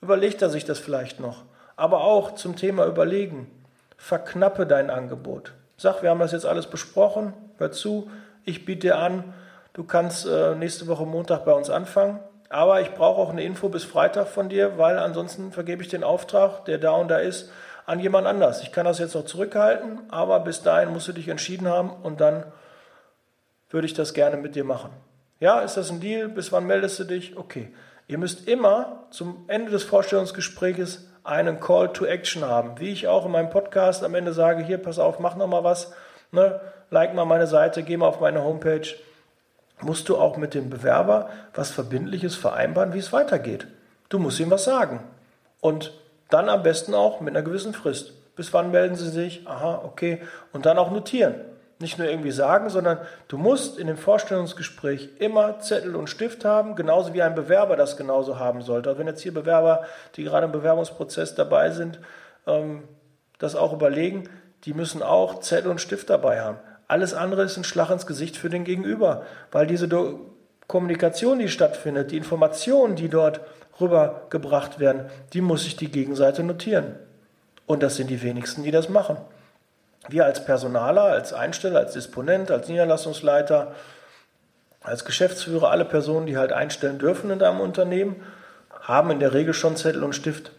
überlegt 0.00 0.40
er 0.40 0.48
sich 0.48 0.64
das 0.64 0.78
vielleicht 0.78 1.20
noch. 1.20 1.44
Aber 1.76 2.00
auch 2.00 2.34
zum 2.34 2.56
Thema 2.56 2.86
Überlegen. 2.86 3.50
Verknappe 3.98 4.66
dein 4.66 4.88
Angebot. 4.88 5.52
Sag, 5.78 6.02
wir 6.02 6.10
haben 6.10 6.20
das 6.20 6.32
jetzt 6.32 6.46
alles 6.46 6.66
besprochen. 6.68 7.34
Hör 7.58 7.70
zu. 7.70 8.10
Ich 8.44 8.64
biete 8.64 8.88
dir 8.88 8.98
an, 8.98 9.34
du 9.74 9.84
kannst 9.84 10.26
äh, 10.26 10.54
nächste 10.54 10.86
Woche 10.86 11.04
Montag 11.04 11.44
bei 11.44 11.52
uns 11.52 11.68
anfangen. 11.68 12.20
Aber 12.48 12.80
ich 12.80 12.92
brauche 12.92 13.20
auch 13.20 13.30
eine 13.30 13.42
Info 13.42 13.68
bis 13.68 13.84
Freitag 13.84 14.28
von 14.28 14.48
dir, 14.48 14.78
weil 14.78 14.98
ansonsten 14.98 15.52
vergebe 15.52 15.82
ich 15.82 15.88
den 15.88 16.04
Auftrag, 16.04 16.64
der 16.64 16.78
da 16.78 16.92
und 16.92 17.08
da 17.08 17.18
ist, 17.18 17.50
an 17.84 18.00
jemand 18.00 18.26
anders. 18.26 18.62
Ich 18.62 18.72
kann 18.72 18.86
das 18.86 18.98
jetzt 18.98 19.14
noch 19.14 19.24
zurückhalten, 19.24 20.00
aber 20.08 20.40
bis 20.40 20.62
dahin 20.62 20.92
musst 20.92 21.08
du 21.08 21.12
dich 21.12 21.28
entschieden 21.28 21.68
haben 21.68 21.90
und 21.90 22.20
dann 22.20 22.44
würde 23.70 23.86
ich 23.86 23.94
das 23.94 24.14
gerne 24.14 24.36
mit 24.36 24.54
dir 24.54 24.64
machen. 24.64 24.90
Ja, 25.40 25.60
ist 25.60 25.76
das 25.76 25.90
ein 25.90 26.00
Deal? 26.00 26.28
Bis 26.28 26.52
wann 26.52 26.66
meldest 26.66 26.98
du 26.98 27.04
dich? 27.04 27.36
Okay. 27.36 27.72
Ihr 28.08 28.18
müsst 28.18 28.48
immer 28.48 29.06
zum 29.10 29.44
Ende 29.48 29.70
des 29.70 29.82
Vorstellungsgespräches 29.82 31.08
einen 31.26 31.60
Call 31.60 31.92
to 31.92 32.04
Action 32.04 32.44
haben. 32.44 32.78
Wie 32.78 32.90
ich 32.90 33.08
auch 33.08 33.26
in 33.26 33.32
meinem 33.32 33.50
Podcast 33.50 34.04
am 34.04 34.14
Ende 34.14 34.32
sage, 34.32 34.62
hier, 34.62 34.78
pass 34.78 34.98
auf, 34.98 35.18
mach 35.18 35.36
noch 35.36 35.46
mal 35.46 35.64
was, 35.64 35.92
ne? 36.32 36.60
like 36.90 37.14
mal 37.14 37.24
meine 37.24 37.46
Seite, 37.46 37.82
geh 37.82 37.96
mal 37.96 38.06
auf 38.06 38.20
meine 38.20 38.42
Homepage. 38.44 38.86
Musst 39.82 40.08
du 40.08 40.16
auch 40.16 40.36
mit 40.36 40.54
dem 40.54 40.70
Bewerber 40.70 41.28
was 41.54 41.70
Verbindliches 41.70 42.34
vereinbaren, 42.36 42.94
wie 42.94 42.98
es 42.98 43.12
weitergeht. 43.12 43.66
Du 44.08 44.18
musst 44.18 44.40
ihm 44.40 44.50
was 44.50 44.64
sagen. 44.64 45.00
Und 45.60 45.92
dann 46.30 46.48
am 46.48 46.62
besten 46.62 46.94
auch 46.94 47.20
mit 47.20 47.34
einer 47.34 47.44
gewissen 47.44 47.74
Frist. 47.74 48.12
Bis 48.36 48.52
wann 48.52 48.70
melden 48.70 48.96
Sie 48.96 49.08
sich? 49.08 49.46
Aha, 49.46 49.82
okay. 49.84 50.22
Und 50.52 50.66
dann 50.66 50.78
auch 50.78 50.90
notieren. 50.90 51.34
Nicht 51.78 51.98
nur 51.98 52.08
irgendwie 52.08 52.30
sagen, 52.30 52.70
sondern 52.70 52.98
du 53.28 53.36
musst 53.36 53.78
in 53.78 53.86
dem 53.86 53.98
Vorstellungsgespräch 53.98 55.10
immer 55.18 55.58
Zettel 55.58 55.94
und 55.94 56.08
Stift 56.08 56.44
haben, 56.44 56.74
genauso 56.74 57.12
wie 57.12 57.20
ein 57.20 57.34
Bewerber 57.34 57.76
das 57.76 57.98
genauso 57.98 58.38
haben 58.38 58.62
sollte. 58.62 58.88
Also 58.88 58.98
wenn 58.98 59.06
jetzt 59.06 59.20
hier 59.20 59.34
Bewerber, 59.34 59.84
die 60.14 60.24
gerade 60.24 60.46
im 60.46 60.52
Bewerbungsprozess 60.52 61.34
dabei 61.34 61.70
sind, 61.70 62.00
ähm, 62.46 62.84
das 63.38 63.56
auch 63.56 63.74
überlegen, 63.74 64.30
die 64.64 64.72
müssen 64.72 65.02
auch 65.02 65.40
Zettel 65.40 65.70
und 65.70 65.80
Stift 65.80 66.08
dabei 66.08 66.40
haben. 66.40 66.58
Alles 66.88 67.14
andere 67.14 67.42
ist 67.42 67.56
ein 67.56 67.64
Schlag 67.64 67.90
ins 67.90 68.06
Gesicht 68.06 68.36
für 68.36 68.48
den 68.48 68.64
Gegenüber, 68.64 69.24
weil 69.50 69.66
diese 69.66 69.88
Kommunikation, 70.66 71.38
die 71.38 71.48
stattfindet, 71.48 72.10
die 72.10 72.16
Informationen, 72.16 72.96
die 72.96 73.08
dort 73.08 73.40
rübergebracht 73.80 74.78
werden, 74.78 75.10
die 75.32 75.40
muss 75.40 75.64
sich 75.64 75.76
die 75.76 75.90
Gegenseite 75.90 76.42
notieren. 76.42 76.94
Und 77.66 77.82
das 77.82 77.96
sind 77.96 78.08
die 78.08 78.22
wenigsten, 78.22 78.62
die 78.62 78.70
das 78.70 78.88
machen. 78.88 79.16
Wir 80.08 80.24
als 80.24 80.44
Personaler, 80.44 81.02
als 81.02 81.32
Einsteller, 81.32 81.80
als 81.80 81.92
Disponent, 81.92 82.50
als 82.50 82.68
Niederlassungsleiter, 82.68 83.74
als 84.82 85.04
Geschäftsführer, 85.04 85.70
alle 85.70 85.84
Personen, 85.84 86.26
die 86.26 86.36
halt 86.36 86.52
einstellen 86.52 86.98
dürfen 86.98 87.30
in 87.30 87.38
deinem 87.38 87.60
Unternehmen, 87.60 88.22
haben 88.80 89.10
in 89.10 89.20
der 89.20 89.34
Regel 89.34 89.52
schon 89.52 89.76
Zettel 89.76 90.04
und 90.04 90.14
Stift. 90.14 90.52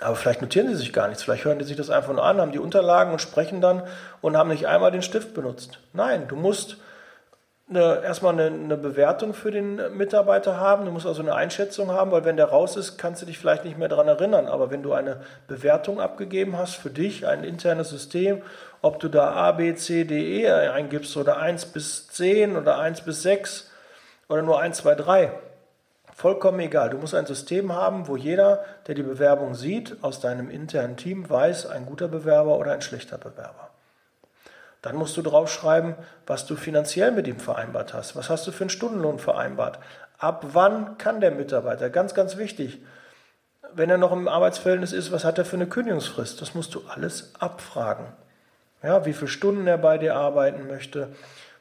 Aber 0.00 0.16
vielleicht 0.16 0.42
notieren 0.42 0.68
sie 0.68 0.74
sich 0.74 0.92
gar 0.92 1.08
nichts, 1.08 1.22
vielleicht 1.22 1.44
hören 1.44 1.58
die 1.58 1.64
sich 1.64 1.76
das 1.76 1.88
einfach 1.88 2.12
nur 2.12 2.24
an, 2.24 2.40
haben 2.40 2.52
die 2.52 2.58
Unterlagen 2.58 3.12
und 3.12 3.20
sprechen 3.20 3.60
dann 3.60 3.82
und 4.20 4.36
haben 4.36 4.50
nicht 4.50 4.66
einmal 4.66 4.90
den 4.90 5.02
Stift 5.02 5.34
benutzt. 5.34 5.78
Nein, 5.92 6.28
du 6.28 6.36
musst 6.36 6.76
eine, 7.68 8.02
erstmal 8.02 8.34
eine, 8.34 8.46
eine, 8.46 8.76
Bewertung 8.76 9.32
für 9.32 9.50
den 9.50 9.96
Mitarbeiter 9.96 10.58
haben. 10.58 10.84
Du 10.84 10.90
musst 10.90 11.06
also 11.06 11.22
eine 11.22 11.34
Einschätzung 11.34 11.90
haben, 11.90 12.10
weil 12.10 12.24
wenn 12.24 12.36
der 12.36 12.46
raus 12.46 12.76
ist, 12.76 12.98
kannst 12.98 13.22
du 13.22 13.26
dich 13.26 13.38
vielleicht 13.38 13.64
nicht 13.64 13.78
mehr 13.78 13.88
daran 13.88 14.08
erinnern. 14.08 14.46
Aber 14.46 14.70
wenn 14.70 14.82
du 14.82 14.92
eine 14.92 15.22
Bewertung 15.46 16.00
abgegeben 16.00 16.58
hast 16.58 16.74
für 16.74 16.90
dich, 16.90 17.26
ein 17.26 17.42
internes 17.42 17.88
System, 17.88 18.42
ob 18.82 19.00
du 19.00 19.08
da 19.08 19.32
A, 19.32 19.52
B, 19.52 19.74
C, 19.74 20.04
D, 20.04 20.42
E 20.42 20.50
eingibst 20.50 21.16
oder 21.16 21.38
1 21.38 21.66
bis 21.66 22.08
10 22.08 22.56
oder 22.56 22.78
1 22.78 23.00
bis 23.00 23.22
6 23.22 23.70
oder 24.28 24.42
nur 24.42 24.60
1, 24.60 24.76
2, 24.78 24.94
3, 24.94 25.32
vollkommen 26.14 26.60
egal. 26.60 26.90
Du 26.90 26.98
musst 26.98 27.14
ein 27.14 27.26
System 27.26 27.74
haben, 27.74 28.08
wo 28.08 28.16
jeder, 28.16 28.64
der 28.86 28.94
die 28.94 29.02
Bewerbung 29.02 29.54
sieht, 29.54 29.96
aus 30.02 30.20
deinem 30.20 30.50
internen 30.50 30.96
Team 30.96 31.28
weiß, 31.28 31.66
ein 31.66 31.86
guter 31.86 32.08
Bewerber 32.08 32.58
oder 32.58 32.72
ein 32.72 32.82
schlechter 32.82 33.16
Bewerber. 33.16 33.73
Dann 34.84 34.96
musst 34.96 35.16
du 35.16 35.22
draufschreiben, 35.22 35.94
was 36.26 36.44
du 36.44 36.56
finanziell 36.56 37.10
mit 37.10 37.26
ihm 37.26 37.40
vereinbart 37.40 37.94
hast. 37.94 38.16
Was 38.16 38.28
hast 38.28 38.46
du 38.46 38.52
für 38.52 38.64
einen 38.64 38.70
Stundenlohn 38.70 39.18
vereinbart? 39.18 39.78
Ab 40.18 40.44
wann 40.52 40.98
kann 40.98 41.22
der 41.22 41.30
Mitarbeiter? 41.30 41.88
Ganz, 41.88 42.12
ganz 42.12 42.36
wichtig. 42.36 42.82
Wenn 43.72 43.88
er 43.88 43.96
noch 43.96 44.12
im 44.12 44.28
Arbeitsverhältnis 44.28 44.92
ist, 44.92 45.10
was 45.10 45.24
hat 45.24 45.38
er 45.38 45.46
für 45.46 45.56
eine 45.56 45.68
Kündigungsfrist? 45.68 46.42
Das 46.42 46.54
musst 46.54 46.74
du 46.74 46.82
alles 46.86 47.32
abfragen. 47.38 48.04
Ja, 48.82 49.06
wie 49.06 49.14
viele 49.14 49.28
Stunden 49.28 49.66
er 49.66 49.78
bei 49.78 49.96
dir 49.96 50.16
arbeiten 50.16 50.66
möchte, 50.66 51.08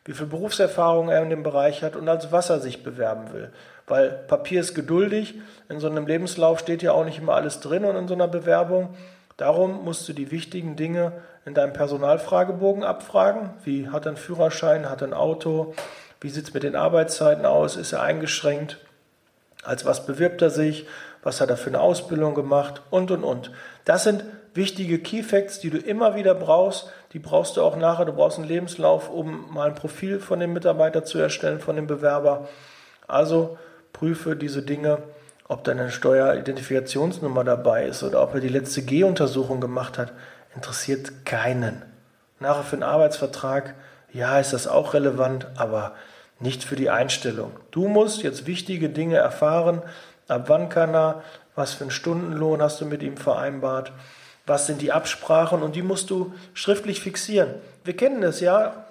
wie 0.04 0.12
viel 0.12 0.28
Berufserfahrung 0.28 1.08
er 1.08 1.24
in 1.24 1.30
dem 1.30 1.44
Bereich 1.44 1.82
hat 1.82 1.96
und 1.96 2.10
als 2.10 2.34
was 2.34 2.50
er 2.50 2.60
sich 2.60 2.84
bewerben 2.84 3.32
will. 3.32 3.54
Weil 3.88 4.10
Papier 4.10 4.60
ist 4.60 4.76
geduldig, 4.76 5.36
in 5.70 5.80
so 5.80 5.88
einem 5.88 6.08
Lebenslauf 6.08 6.60
steht 6.60 6.84
ja 6.84 6.92
auch 6.92 7.06
nicht 7.06 7.20
immer 7.20 7.36
alles 7.36 7.62
drin 7.62 7.86
und 7.86 7.96
in 7.96 8.10
so 8.10 8.16
einer 8.16 8.28
Bewerbung. 8.28 8.98
Darum 9.38 9.86
musst 9.86 10.10
du 10.10 10.12
die 10.12 10.30
wichtigen 10.30 10.76
Dinge 10.76 11.14
in 11.46 11.54
deinem 11.54 11.74
Personalfragebogen 11.74 12.84
abfragen. 12.84 13.52
Wie 13.64 13.90
hat 13.90 14.06
er 14.06 14.10
einen 14.10 14.18
Führerschein, 14.18 14.90
hat 14.90 15.02
er 15.02 15.10
ein 15.10 15.14
Auto, 15.14 15.74
wie 16.22 16.30
sieht 16.30 16.48
es 16.48 16.54
mit 16.54 16.64
den 16.64 16.76
Arbeitszeiten 16.76 17.46
aus, 17.46 17.76
ist 17.76 17.94
er 17.94 18.02
eingeschränkt, 18.02 18.78
als 19.64 19.86
was 19.86 20.06
bewirbt 20.06 20.42
er 20.42 20.50
sich, 20.50 20.88
was 21.22 21.42
hat 21.42 21.50
er 21.50 21.58
für 21.58 21.70
eine 21.70 21.82
Ausbildung 21.82 22.34
gemacht 22.36 22.82
und, 22.90 23.12
und, 23.12 23.24
und. 23.24 23.52
Das 23.86 24.04
sind 24.04 24.24
wichtige 24.54 25.00
Key 25.00 25.24
Facts, 25.24 25.60
die 25.60 25.70
du 25.70 25.78
immer 25.78 26.16
wieder 26.16 26.36
brauchst. 26.36 26.92
Die 27.14 27.20
brauchst 27.20 27.58
du 27.58 27.62
auch 27.62 27.76
nachher. 27.76 28.06
Du 28.06 28.14
brauchst 28.14 28.40
einen 28.40 28.48
Lebenslauf, 28.48 29.10
um 29.10 29.54
mal 29.54 29.70
ein 29.70 29.76
Profil 29.76 30.20
von 30.20 30.40
dem 30.40 30.54
Mitarbeiter 30.54 31.04
zu 31.06 31.18
erstellen, 31.18 31.60
von 31.60 31.76
dem 31.76 31.88
Bewerber. 31.88 32.48
Also 33.08 33.58
prüfe 33.94 34.36
diese 34.36 34.64
Dinge 34.64 35.00
ob 35.48 35.64
da 35.64 35.72
eine 35.72 35.92
Steueridentifikationsnummer 35.92 37.44
dabei 37.44 37.86
ist 37.86 38.04
oder 38.04 38.22
ob 38.24 38.34
er 38.34 38.40
die 38.40 38.50
letzte 38.50 38.82
G-Untersuchung 38.82 39.60
gemacht 39.60 39.98
hat, 39.98 40.14
interessiert 40.56 41.26
keinen. 41.26 41.84
Nachher 42.40 42.64
für 42.64 42.76
einen 42.76 42.84
Arbeitsvertrag, 42.84 43.76
ja, 44.12 44.40
ist 44.40 44.54
das 44.54 44.68
auch 44.68 44.94
relevant, 44.94 45.48
aber 45.56 45.94
nicht 46.40 46.64
für 46.64 46.76
die 46.76 46.90
Einstellung. 46.90 47.52
Du 47.72 47.88
musst 47.88 48.22
jetzt 48.22 48.46
wichtige 48.46 48.90
Dinge 48.90 49.18
erfahren. 49.18 49.82
Ab 50.28 50.46
wann 50.48 50.70
kann 50.70 50.94
er? 50.94 51.24
Was 51.56 51.74
für 51.74 51.86
einen 51.86 51.92
Stundenlohn 51.92 52.62
hast 52.62 52.82
du 52.82 52.86
mit 52.86 53.04
ihm 53.04 53.18
vereinbart? 53.18 53.92
Was 54.46 54.68
sind 54.68 54.82
die 54.82 54.92
Absprachen? 54.92 55.64
Und 55.64 55.76
die 55.76 55.82
musst 55.82 56.10
du 56.10 56.34
schriftlich 56.54 57.00
fixieren. 57.00 57.56
Wir 57.84 57.96
kennen 57.96 58.24
es 58.24 58.40
ja, 58.40 58.86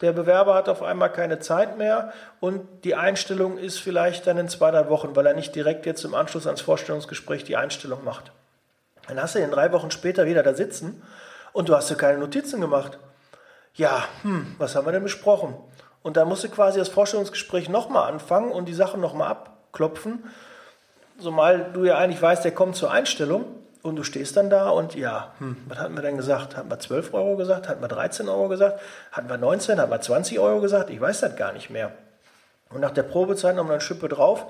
der 0.00 0.12
Bewerber 0.12 0.54
hat 0.54 0.68
auf 0.68 0.82
einmal 0.82 1.12
keine 1.12 1.40
Zeit 1.40 1.76
mehr 1.76 2.12
und 2.40 2.62
die 2.84 2.94
Einstellung 2.94 3.58
ist 3.58 3.78
vielleicht 3.78 4.26
dann 4.26 4.38
in 4.38 4.48
zwei, 4.48 4.70
drei 4.70 4.88
Wochen, 4.88 5.14
weil 5.14 5.26
er 5.26 5.34
nicht 5.34 5.54
direkt 5.54 5.84
jetzt 5.84 6.04
im 6.04 6.14
Anschluss 6.14 6.46
ans 6.46 6.62
Vorstellungsgespräch 6.62 7.44
die 7.44 7.56
Einstellung 7.56 8.02
macht. 8.02 8.32
Dann 9.10 9.20
hast 9.20 9.34
du 9.34 9.40
ihn 9.40 9.50
drei 9.50 9.72
Wochen 9.72 9.90
später 9.90 10.26
wieder 10.26 10.44
da 10.44 10.54
sitzen 10.54 11.02
und 11.52 11.68
du 11.68 11.74
hast 11.74 11.90
dir 11.90 11.96
keine 11.96 12.18
Notizen 12.18 12.60
gemacht. 12.60 13.00
Ja, 13.74 14.04
hm, 14.22 14.54
was 14.58 14.76
haben 14.76 14.86
wir 14.86 14.92
denn 14.92 15.02
besprochen? 15.02 15.56
Und 16.04 16.16
dann 16.16 16.28
musst 16.28 16.44
du 16.44 16.48
quasi 16.48 16.78
das 16.78 16.88
Vorstellungsgespräch 16.88 17.68
nochmal 17.68 18.08
anfangen 18.08 18.52
und 18.52 18.66
die 18.66 18.72
Sachen 18.74 19.00
nochmal 19.00 19.32
abklopfen. 19.32 20.22
Zumal 21.18 21.72
du 21.72 21.84
ja 21.84 21.98
eigentlich 21.98 22.22
weißt, 22.22 22.44
der 22.44 22.52
kommt 22.52 22.76
zur 22.76 22.92
Einstellung 22.92 23.46
und 23.82 23.96
du 23.96 24.04
stehst 24.04 24.36
dann 24.36 24.48
da 24.48 24.70
und 24.70 24.94
ja, 24.94 25.34
hm, 25.38 25.56
was 25.66 25.78
hatten 25.80 25.96
wir 25.96 26.02
denn 26.02 26.16
gesagt? 26.16 26.56
Hatten 26.56 26.70
wir 26.70 26.78
12 26.78 27.12
Euro 27.12 27.36
gesagt? 27.36 27.68
Hatten 27.68 27.82
wir 27.82 27.88
13 27.88 28.28
Euro 28.28 28.46
gesagt? 28.46 28.80
Hatten 29.10 29.28
wir 29.28 29.38
19? 29.38 29.80
Hatten 29.80 29.90
wir 29.90 30.00
20 30.00 30.38
Euro 30.38 30.60
gesagt? 30.60 30.88
Ich 30.90 31.00
weiß 31.00 31.18
das 31.18 31.34
gar 31.34 31.52
nicht 31.52 31.68
mehr. 31.68 31.90
Und 32.68 32.80
nach 32.80 32.92
der 32.92 33.02
Probezeit 33.02 33.56
nochmal 33.56 33.72
eine 33.72 33.80
Schippe 33.80 34.08
drauf. 34.08 34.46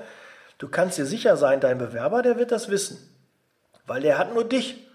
Du 0.58 0.68
kannst 0.68 0.98
dir 0.98 1.06
sicher 1.06 1.38
sein, 1.38 1.60
dein 1.60 1.78
Bewerber, 1.78 2.20
der 2.20 2.36
wird 2.36 2.52
das 2.52 2.68
wissen. 2.68 3.09
Weil 3.90 4.02
der 4.02 4.18
hat 4.18 4.32
nur 4.32 4.44
dich. 4.44 4.86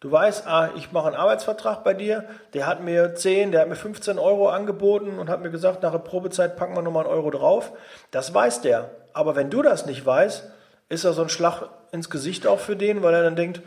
Du 0.00 0.10
weißt, 0.10 0.48
ah, 0.48 0.70
ich 0.74 0.90
mache 0.90 1.06
einen 1.06 1.14
Arbeitsvertrag 1.14 1.84
bei 1.84 1.94
dir, 1.94 2.24
der 2.52 2.66
hat 2.66 2.82
mir 2.82 3.14
10, 3.14 3.52
der 3.52 3.60
hat 3.60 3.68
mir 3.68 3.76
15 3.76 4.18
Euro 4.18 4.48
angeboten 4.48 5.20
und 5.20 5.30
hat 5.30 5.40
mir 5.40 5.52
gesagt, 5.52 5.84
nach 5.84 5.92
der 5.92 6.00
Probezeit 6.00 6.56
packen 6.56 6.74
wir 6.74 6.82
nochmal 6.82 7.04
einen 7.04 7.14
Euro 7.14 7.30
drauf. 7.30 7.70
Das 8.10 8.34
weiß 8.34 8.60
der. 8.62 8.90
Aber 9.12 9.36
wenn 9.36 9.50
du 9.50 9.62
das 9.62 9.86
nicht 9.86 10.04
weißt, 10.04 10.50
ist 10.88 11.04
er 11.04 11.12
so 11.12 11.22
ein 11.22 11.28
Schlag 11.28 11.68
ins 11.92 12.10
Gesicht 12.10 12.48
auch 12.48 12.58
für 12.58 12.74
den, 12.74 13.04
weil 13.04 13.14
er 13.14 13.22
dann 13.22 13.36
denkt, 13.36 13.60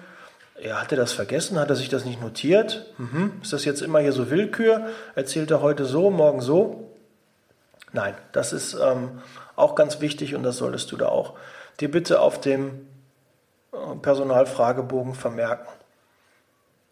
ja, 0.62 0.82
hat 0.82 0.91
er 0.91 0.98
das 0.98 1.13
vergessen? 1.13 1.58
Hat 1.58 1.69
er 1.69 1.78
sich 1.78 1.88
das 1.88 2.04
nicht 2.04 2.22
notiert? 2.22 2.93
Mhm. 2.98 3.39
Ist 3.41 3.54
das 3.54 3.63
jetzt 3.63 3.82
immer 3.82 4.00
hier 4.00 4.12
so 4.12 4.30
Willkür? 4.30 4.88
Erzählt 5.15 5.50
er 5.50 5.62
heute 5.62 5.86
so, 5.86 6.12
morgen 6.12 6.41
so? 6.41 6.91
Nein, 7.93 8.15
das 8.34 8.52
ist 8.52 8.74
ähm, 8.74 9.22
auch 9.56 9.76
ganz 9.76 10.02
wichtig 10.02 10.36
und 10.36 10.43
das 10.43 10.58
solltest 10.58 10.91
du 10.91 10.98
da 10.98 11.08
auch 11.08 11.36
dir 11.80 11.89
bitte 11.89 12.19
auf 12.19 12.41
dem 12.41 12.86
Personalfragebogen 14.02 15.15
vermerken. 15.15 15.67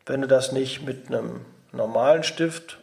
Wenn 0.06 0.22
du 0.22 0.28
das 0.28 0.52
nicht 0.52 0.86
mit 0.86 1.08
einem 1.08 1.46
normalen 1.72 2.24
Stift 2.24 2.80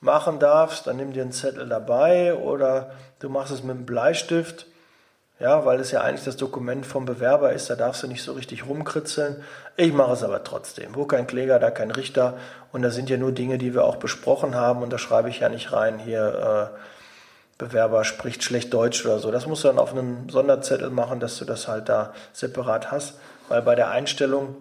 machen 0.00 0.38
darfst, 0.38 0.86
dann 0.86 0.96
nimm 0.96 1.12
dir 1.12 1.22
einen 1.22 1.32
Zettel 1.32 1.68
dabei 1.68 2.34
oder 2.34 2.92
du 3.20 3.28
machst 3.28 3.52
es 3.52 3.62
mit 3.62 3.76
einem 3.76 3.86
Bleistift. 3.86 4.66
Ja, 5.38 5.64
weil 5.64 5.80
es 5.80 5.90
ja 5.90 6.02
eigentlich 6.02 6.24
das 6.24 6.36
Dokument 6.36 6.86
vom 6.86 7.04
Bewerber 7.04 7.52
ist, 7.52 7.68
da 7.68 7.74
darfst 7.74 8.04
du 8.04 8.06
nicht 8.06 8.22
so 8.22 8.32
richtig 8.32 8.66
rumkritzeln. 8.66 9.42
Ich 9.76 9.92
mache 9.92 10.12
es 10.12 10.22
aber 10.22 10.44
trotzdem. 10.44 10.94
Wo 10.94 11.04
kein 11.04 11.26
Kläger, 11.26 11.58
da 11.58 11.72
kein 11.72 11.90
Richter. 11.90 12.38
Und 12.70 12.82
da 12.82 12.90
sind 12.90 13.10
ja 13.10 13.16
nur 13.16 13.32
Dinge, 13.32 13.58
die 13.58 13.74
wir 13.74 13.84
auch 13.84 13.96
besprochen 13.96 14.54
haben. 14.54 14.82
Und 14.82 14.92
da 14.92 14.98
schreibe 14.98 15.30
ich 15.30 15.40
ja 15.40 15.48
nicht 15.48 15.72
rein, 15.72 15.98
hier 15.98 16.70
äh, 16.72 16.78
Bewerber 17.62 18.04
spricht 18.04 18.42
schlecht 18.42 18.74
Deutsch 18.74 19.04
oder 19.04 19.20
so. 19.20 19.30
Das 19.30 19.46
musst 19.46 19.62
du 19.62 19.68
dann 19.68 19.78
auf 19.78 19.92
einem 19.92 20.28
Sonderzettel 20.28 20.90
machen, 20.90 21.20
dass 21.20 21.38
du 21.38 21.44
das 21.44 21.68
halt 21.68 21.88
da 21.88 22.12
separat 22.32 22.90
hast. 22.90 23.14
Weil 23.48 23.62
bei 23.62 23.76
der 23.76 23.90
Einstellung 23.90 24.56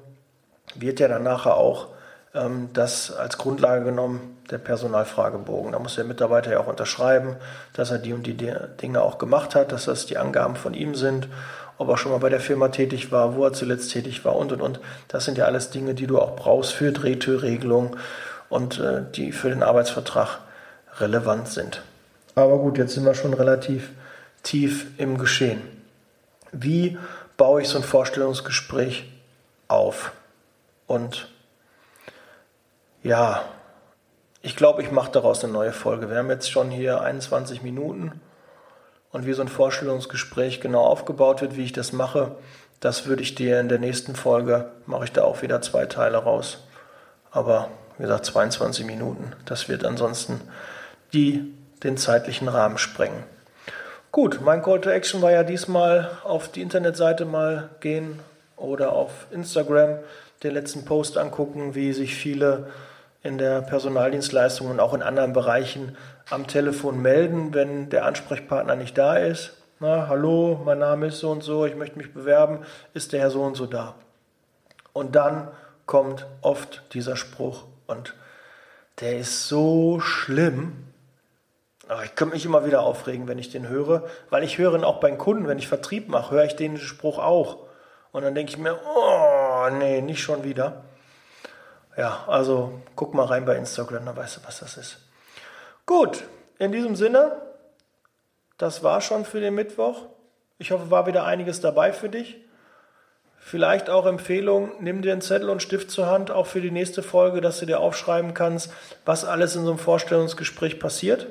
wird 0.76 1.00
ja 1.00 1.08
dann 1.08 1.24
nachher 1.24 1.56
auch 1.58 1.88
ähm, 2.36 2.70
das 2.74 3.12
als 3.12 3.40
Grundlage 3.40 3.86
genommen, 3.86 4.38
der 4.52 4.60
Personalfragebogen. 4.60 5.72
Da 5.72 5.80
muss 5.80 5.96
der 5.96 6.04
Mitarbeiter 6.04 6.52
ja 6.52 6.60
auch 6.60 6.68
unterschreiben, 6.68 7.38
dass 7.74 7.90
er 7.90 7.98
die 7.98 8.14
und 8.14 8.28
die 8.28 8.38
Dinge 8.82 9.02
auch 9.02 9.18
gemacht 9.18 9.56
hat, 9.56 9.72
dass 9.72 9.86
das 9.86 10.06
die 10.06 10.18
Angaben 10.18 10.56
von 10.56 10.74
ihm 10.74 10.94
sind, 10.94 11.28
ob 11.78 11.90
er 11.90 11.98
schon 11.98 12.12
mal 12.12 12.20
bei 12.20 12.30
der 12.30 12.40
Firma 12.40 12.68
tätig 12.68 13.12
war, 13.12 13.36
wo 13.36 13.46
er 13.46 13.54
zuletzt 13.54 13.92
tätig 13.92 14.24
war 14.26 14.36
und 14.36 14.52
und 14.52 14.62
und. 14.62 14.80
Das 15.08 15.26
sind 15.26 15.38
ja 15.40 15.46
alles 15.46 15.72
Dinge, 15.72 15.96
die 15.96 16.06
du 16.06 16.20
auch 16.20 16.36
brauchst 16.36 16.74
für 16.74 16.92
Drehtürregelung 16.92 17.96
und 18.50 18.80
äh, 18.80 19.02
die 19.16 19.32
für 19.32 19.50
den 19.50 19.64
Arbeitsvertrag 19.64 20.40
relevant 21.00 21.48
sind. 21.48 21.82
Aber 22.36 22.58
gut, 22.60 22.78
jetzt 22.78 22.94
sind 22.94 23.06
wir 23.06 23.14
schon 23.14 23.34
relativ 23.34 23.92
tief 24.44 24.88
im 24.98 25.18
Geschehen. 25.18 25.62
Wie 26.52 26.98
baue 27.38 27.62
ich 27.62 27.70
so 27.70 27.78
ein 27.78 27.84
Vorstellungsgespräch 27.84 29.10
auf? 29.68 30.12
Und 30.88 31.30
ja, 33.04 33.44
ich 34.42 34.56
glaube, 34.56 34.82
ich 34.82 34.92
mache 34.92 35.12
daraus 35.12 35.44
eine 35.44 35.54
neue 35.54 35.74
Folge. 35.74 36.10
Wir 36.10 36.18
haben 36.18 36.30
jetzt 36.30 36.52
schon 36.52 36.70
hier 36.72 37.02
21 37.02 37.62
Minuten 37.62 38.20
und 39.12 39.26
wie 39.26 39.34
so 39.34 39.42
ein 39.42 39.48
Vorstellungsgespräch 39.48 40.62
genau 40.62 40.84
aufgebaut 40.84 41.42
wird, 41.42 41.58
wie 41.58 41.64
ich 41.64 41.74
das 41.74 41.92
mache, 41.94 42.36
das 42.80 43.06
würde 43.06 43.22
ich 43.22 43.36
dir 43.36 43.60
in 43.60 43.70
der 43.70 43.78
nächsten 43.78 44.16
Folge, 44.16 44.72
mache 44.88 45.06
ich 45.06 45.12
da 45.12 45.24
auch 45.24 45.44
wieder 45.44 45.62
zwei 45.62 45.86
Teile 45.86 46.18
raus. 46.18 46.64
Aber 47.30 47.70
wie 47.98 48.04
gesagt, 48.04 48.26
22 48.26 48.86
Minuten. 48.86 49.34
Das 49.46 49.70
wird 49.70 49.86
ansonsten 49.86 50.42
die 51.14 51.54
den 51.84 51.98
zeitlichen 51.98 52.48
Rahmen 52.48 52.78
sprengen. 52.78 53.24
Gut, 54.12 54.42
mein 54.42 54.62
Call 54.62 54.82
to 54.82 54.90
Action 54.90 55.22
war 55.22 55.32
ja 55.32 55.44
diesmal 55.44 56.12
auf 56.24 56.52
die 56.52 56.62
Internetseite 56.62 57.26
mal 57.26 57.70
gehen 57.80 58.20
oder 58.58 58.94
auf 58.94 59.28
Instagram 59.32 60.00
den 60.44 60.54
letzten 60.54 60.86
Post 60.86 61.18
angucken, 61.18 61.76
wie 61.76 61.94
sich 61.94 62.16
viele 62.16 62.68
in 63.24 63.38
der 63.38 63.62
Personaldienstleistung 63.62 64.70
und 64.70 64.80
auch 64.80 64.94
in 64.94 65.02
anderen 65.02 65.34
Bereichen 65.34 65.96
am 66.30 66.48
Telefon 66.48 67.02
melden, 67.02 67.54
wenn 67.54 67.90
der 67.90 68.06
Ansprechpartner 68.06 68.76
nicht 68.76 68.98
da 68.98 69.16
ist. 69.16 69.54
Na, 69.80 70.08
hallo, 70.08 70.62
mein 70.64 70.80
Name 70.80 71.08
ist 71.08 71.20
so 71.20 71.32
und 71.32 71.44
so, 71.44 71.66
ich 71.66 71.76
möchte 71.76 71.98
mich 71.98 72.14
bewerben, 72.14 72.60
ist 72.94 73.14
der 73.14 73.22
Herr 73.22 73.32
so 73.32 73.44
und 73.44 73.56
so 73.56 73.66
da? 73.66 73.96
Und 74.94 75.16
dann 75.16 75.48
kommt 75.86 76.26
oft 76.42 76.84
dieser 76.94 77.16
Spruch 77.16 77.64
und 77.88 78.14
der 79.00 79.18
ist 79.18 79.48
so 79.48 80.00
schlimm. 80.00 80.91
Aber 81.92 82.06
ich 82.06 82.16
könnte 82.16 82.36
mich 82.36 82.46
immer 82.46 82.66
wieder 82.66 82.84
aufregen, 82.84 83.28
wenn 83.28 83.38
ich 83.38 83.50
den 83.50 83.68
höre, 83.68 84.08
weil 84.30 84.46
ich 84.46 84.58
höre 84.58 84.76
ihn 84.76 84.86
auch 84.86 85.02
bei 85.02 85.12
Kunden, 85.12 85.50
wenn 85.50 85.60
ich 85.60 85.68
Vertrieb 85.68 86.08
mache, 86.08 86.34
höre 86.34 86.46
ich 86.46 86.56
den 86.56 86.78
Spruch 86.78 87.20
auch. 87.20 87.68
Und 88.14 88.24
dann 88.24 88.34
denke 88.34 88.50
ich 88.50 88.58
mir, 88.58 88.80
oh, 88.96 89.68
nee, 89.78 90.00
nicht 90.00 90.24
schon 90.24 90.46
wieder. 90.46 90.86
Ja, 91.98 92.24
also 92.28 92.80
guck 92.96 93.14
mal 93.14 93.26
rein 93.26 93.44
bei 93.44 93.58
Instagram, 93.58 94.06
dann 94.06 94.16
weißt 94.16 94.38
du, 94.38 94.42
was 94.46 94.60
das 94.60 94.78
ist. 94.78 95.00
Gut, 95.86 96.24
in 96.60 96.72
diesem 96.72 96.96
Sinne, 96.96 97.34
das 98.58 98.84
war 98.84 99.02
schon 99.02 99.26
für 99.26 99.42
den 99.42 99.56
Mittwoch. 99.56 100.04
Ich 100.60 100.72
hoffe, 100.72 100.92
war 100.92 101.08
wieder 101.08 101.26
einiges 101.26 101.60
dabei 101.60 101.92
für 101.92 102.08
dich. 102.08 102.38
Vielleicht 103.38 103.90
auch 103.90 104.06
Empfehlung, 104.06 104.72
nimm 104.80 105.02
dir 105.02 105.12
einen 105.12 105.20
Zettel 105.20 105.50
und 105.50 105.62
Stift 105.62 105.92
zur 105.92 106.06
Hand, 106.06 106.32
auch 106.32 106.48
für 106.48 106.62
die 106.62 106.72
nächste 106.72 107.04
Folge, 107.04 107.42
dass 107.42 107.60
du 107.60 107.66
dir 107.66 107.82
aufschreiben 107.82 108.34
kannst, 108.34 108.72
was 109.04 109.26
alles 109.26 109.58
in 109.58 109.66
so 109.66 109.72
einem 109.72 109.78
Vorstellungsgespräch 109.78 110.80
passiert. 110.80 111.28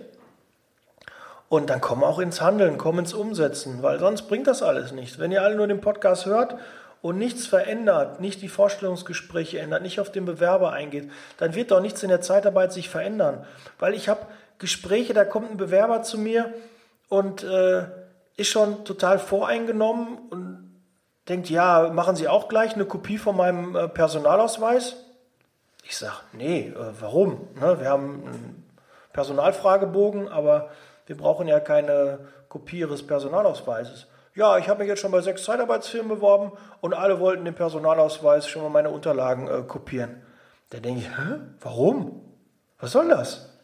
Und 1.51 1.69
dann 1.69 1.81
komm 1.81 2.05
auch 2.05 2.21
ins 2.21 2.41
Handeln, 2.41 2.79
komm 2.79 3.01
ins 3.01 3.13
Umsetzen, 3.13 3.83
weil 3.83 3.99
sonst 3.99 4.29
bringt 4.29 4.47
das 4.47 4.63
alles 4.63 4.93
nichts. 4.93 5.19
Wenn 5.19 5.33
ihr 5.33 5.43
alle 5.43 5.57
nur 5.57 5.67
den 5.67 5.81
Podcast 5.81 6.25
hört 6.25 6.55
und 7.03 7.19
nichts 7.19 7.49
verändert, 7.49 8.21
nicht 8.21 8.41
die 8.41 8.49
Vorstellungsgespräche 8.49 9.59
ändert, 9.59 9.83
nicht 9.83 9.99
auf 9.99 10.13
den 10.13 10.27
Bewerber 10.27 10.71
eingeht, 10.71 11.11
dann 11.39 11.57
wird 11.57 11.73
doch 11.73 11.81
nichts 11.81 12.05
in 12.05 12.09
der 12.09 12.21
Zeitarbeit 12.21 12.73
sich 12.73 12.89
verändern. 12.89 13.45
Weil 13.81 13.95
ich 13.95 14.09
habe 14.09 14.29
Gespräche, 14.59 15.13
da 15.13 15.25
kommt 15.25 15.51
ein 15.51 15.57
Bewerber 15.57 16.05
zu 16.05 16.19
mir 16.19 16.55
und 17.09 17.43
äh, 17.43 17.87
ist 18.37 18.51
schon 18.51 18.85
total 18.85 19.19
voreingenommen 19.19 20.19
und 20.31 20.81
denkt, 21.29 21.51
ja, 21.51 21.91
machen 21.93 22.15
Sie 22.15 22.29
auch 22.29 22.47
gleich 22.47 22.75
eine 22.77 22.85
Kopie 22.85 23.19
von 23.19 23.37
meinem 23.37 23.75
äh, 23.75 23.89
Personalausweis? 23.89 24.95
Ich 25.83 25.97
sage, 25.97 26.15
nee, 26.33 26.69
äh, 26.69 26.93
warum? 27.01 27.49
Ne, 27.61 27.81
wir 27.81 27.89
haben 27.89 28.23
einen 28.25 28.73
Personalfragebogen, 29.13 30.29
aber 30.29 30.71
wir 31.11 31.17
brauchen 31.17 31.49
ja 31.49 31.59
keine 31.59 32.21
Kopie 32.49 32.79
Ihres 32.79 33.05
Personalausweises. 33.05 34.07
Ja, 34.37 34.59
ich 34.59 34.69
habe 34.69 34.79
mich 34.79 34.89
jetzt 34.89 35.01
schon 35.01 35.11
bei 35.11 35.21
sechs 35.21 35.43
Zeitarbeitsfirmen 35.43 36.09
beworben 36.09 36.53
und 36.81 36.95
alle 36.95 37.19
wollten 37.19 37.45
den 37.45 37.57
Personalausweis 37.57 38.47
schon 38.47 38.63
mal 38.63 38.69
meine 38.69 38.91
Unterlagen 38.91 39.49
äh, 39.49 39.63
kopieren. 39.63 40.23
Da 40.71 40.79
denke 40.79 41.01
ich, 41.01 41.09
hä? 41.09 41.41
Warum? 41.63 42.21
Was 42.79 42.93
soll 42.93 43.09
das? 43.09 43.59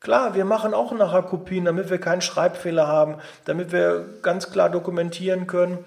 Klar, 0.00 0.34
wir 0.34 0.44
machen 0.44 0.74
auch 0.74 0.92
nachher 0.92 1.22
Kopien, 1.22 1.64
damit 1.64 1.88
wir 1.88 1.96
keinen 1.96 2.20
Schreibfehler 2.20 2.86
haben, 2.86 3.16
damit 3.46 3.72
wir 3.72 4.04
ganz 4.20 4.52
klar 4.52 4.68
dokumentieren 4.68 5.46
können, 5.46 5.86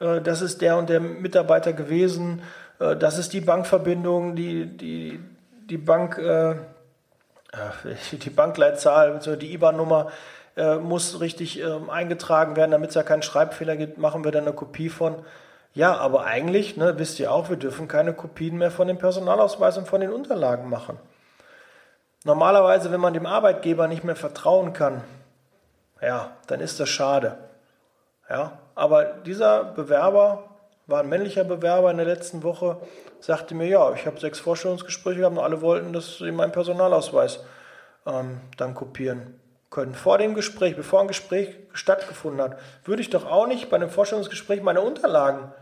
äh, 0.00 0.20
das 0.20 0.42
ist 0.42 0.62
der 0.62 0.78
und 0.78 0.90
der 0.90 0.98
Mitarbeiter 0.98 1.72
gewesen, 1.72 2.42
äh, 2.80 2.96
das 2.96 3.18
ist 3.18 3.32
die 3.34 3.40
Bankverbindung, 3.40 4.34
die, 4.34 4.66
die, 4.66 5.20
die 5.68 5.78
Bank, 5.78 6.18
äh, 6.18 6.56
die 8.12 8.30
Bankleitzahl, 8.30 9.20
die 9.40 9.54
IBAN-Nummer 9.54 10.10
äh, 10.56 10.76
muss 10.76 11.20
richtig 11.20 11.60
äh, 11.60 11.64
eingetragen 11.88 12.56
werden, 12.56 12.72
damit 12.72 12.90
es 12.90 12.94
ja 12.94 13.02
keinen 13.02 13.22
Schreibfehler 13.22 13.76
gibt, 13.76 13.98
machen 13.98 14.24
wir 14.24 14.32
dann 14.32 14.44
eine 14.44 14.52
Kopie 14.52 14.88
von. 14.88 15.24
Ja, 15.72 15.96
aber 15.96 16.24
eigentlich, 16.24 16.76
ne, 16.76 16.98
wisst 16.98 17.20
ihr 17.20 17.32
auch, 17.32 17.48
wir 17.48 17.56
dürfen 17.56 17.86
keine 17.86 18.12
Kopien 18.12 18.58
mehr 18.58 18.72
von 18.72 18.88
dem 18.88 18.98
Personalausweis 18.98 19.78
und 19.78 19.86
von 19.86 20.00
den 20.00 20.12
Unterlagen 20.12 20.68
machen. 20.68 20.98
Normalerweise, 22.24 22.90
wenn 22.90 23.00
man 23.00 23.14
dem 23.14 23.26
Arbeitgeber 23.26 23.86
nicht 23.86 24.04
mehr 24.04 24.16
vertrauen 24.16 24.72
kann, 24.72 25.02
ja, 26.02 26.32
dann 26.48 26.60
ist 26.60 26.80
das 26.80 26.88
schade. 26.88 27.38
Ja, 28.28 28.58
aber 28.74 29.04
dieser 29.04 29.64
Bewerber 29.64 30.44
war 30.86 31.00
ein 31.00 31.08
männlicher 31.08 31.44
Bewerber 31.44 31.90
in 31.90 31.98
der 31.98 32.06
letzten 32.06 32.42
Woche, 32.42 32.78
sagte 33.20 33.54
mir, 33.54 33.68
ja, 33.68 33.92
ich 33.92 34.06
habe 34.06 34.18
sechs 34.18 34.40
Vorstellungsgespräche 34.40 35.20
gehabt 35.20 35.36
und 35.36 35.42
alle 35.42 35.62
wollten, 35.62 35.92
dass 35.92 36.18
sie 36.18 36.32
meinen 36.32 36.52
Personalausweis 36.52 37.40
ähm, 38.06 38.40
dann 38.56 38.74
kopieren 38.74 39.40
können. 39.70 39.94
Vor 39.94 40.18
dem 40.18 40.34
Gespräch, 40.34 40.76
bevor 40.76 41.00
ein 41.00 41.08
Gespräch 41.08 41.56
stattgefunden 41.72 42.42
hat, 42.42 42.58
würde 42.84 43.02
ich 43.02 43.10
doch 43.10 43.24
auch 43.24 43.46
nicht 43.46 43.70
bei 43.70 43.76
einem 43.76 43.90
Vorstellungsgespräch 43.90 44.62
meine 44.62 44.82
Unterlagen. 44.82 45.52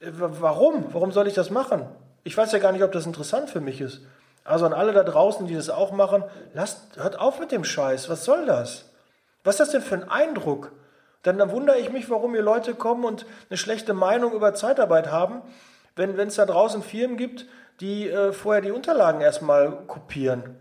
Äh, 0.00 0.10
warum? 0.12 0.86
Warum 0.92 1.10
soll 1.12 1.26
ich 1.26 1.34
das 1.34 1.50
machen? 1.50 1.86
Ich 2.22 2.36
weiß 2.36 2.52
ja 2.52 2.58
gar 2.58 2.72
nicht, 2.72 2.82
ob 2.82 2.92
das 2.92 3.06
interessant 3.06 3.50
für 3.50 3.60
mich 3.60 3.80
ist. 3.80 4.02
Also 4.44 4.66
an 4.66 4.74
alle 4.74 4.92
da 4.92 5.02
draußen, 5.02 5.46
die 5.46 5.54
das 5.54 5.70
auch 5.70 5.92
machen, 5.92 6.22
lasst, 6.52 6.96
hört 6.96 7.18
auf 7.18 7.40
mit 7.40 7.50
dem 7.50 7.64
Scheiß. 7.64 8.10
Was 8.10 8.24
soll 8.24 8.44
das? 8.44 8.90
Was 9.42 9.54
ist 9.54 9.60
das 9.60 9.70
denn 9.70 9.82
für 9.82 9.94
ein 9.94 10.08
Eindruck? 10.08 10.72
Dann, 11.22 11.38
dann 11.38 11.50
wundere 11.50 11.78
ich 11.78 11.90
mich, 11.90 12.10
warum 12.10 12.32
hier 12.32 12.42
Leute 12.42 12.74
kommen 12.74 13.04
und 13.04 13.24
eine 13.48 13.56
schlechte 13.56 13.94
Meinung 13.94 14.32
über 14.32 14.54
Zeitarbeit 14.54 15.10
haben, 15.10 15.40
wenn 15.96 16.18
es 16.18 16.34
da 16.34 16.44
draußen 16.44 16.82
Firmen 16.82 17.16
gibt, 17.16 17.46
die 17.80 18.08
äh, 18.08 18.32
vorher 18.32 18.60
die 18.60 18.70
Unterlagen 18.70 19.22
erstmal 19.22 19.86
kopieren. 19.86 20.56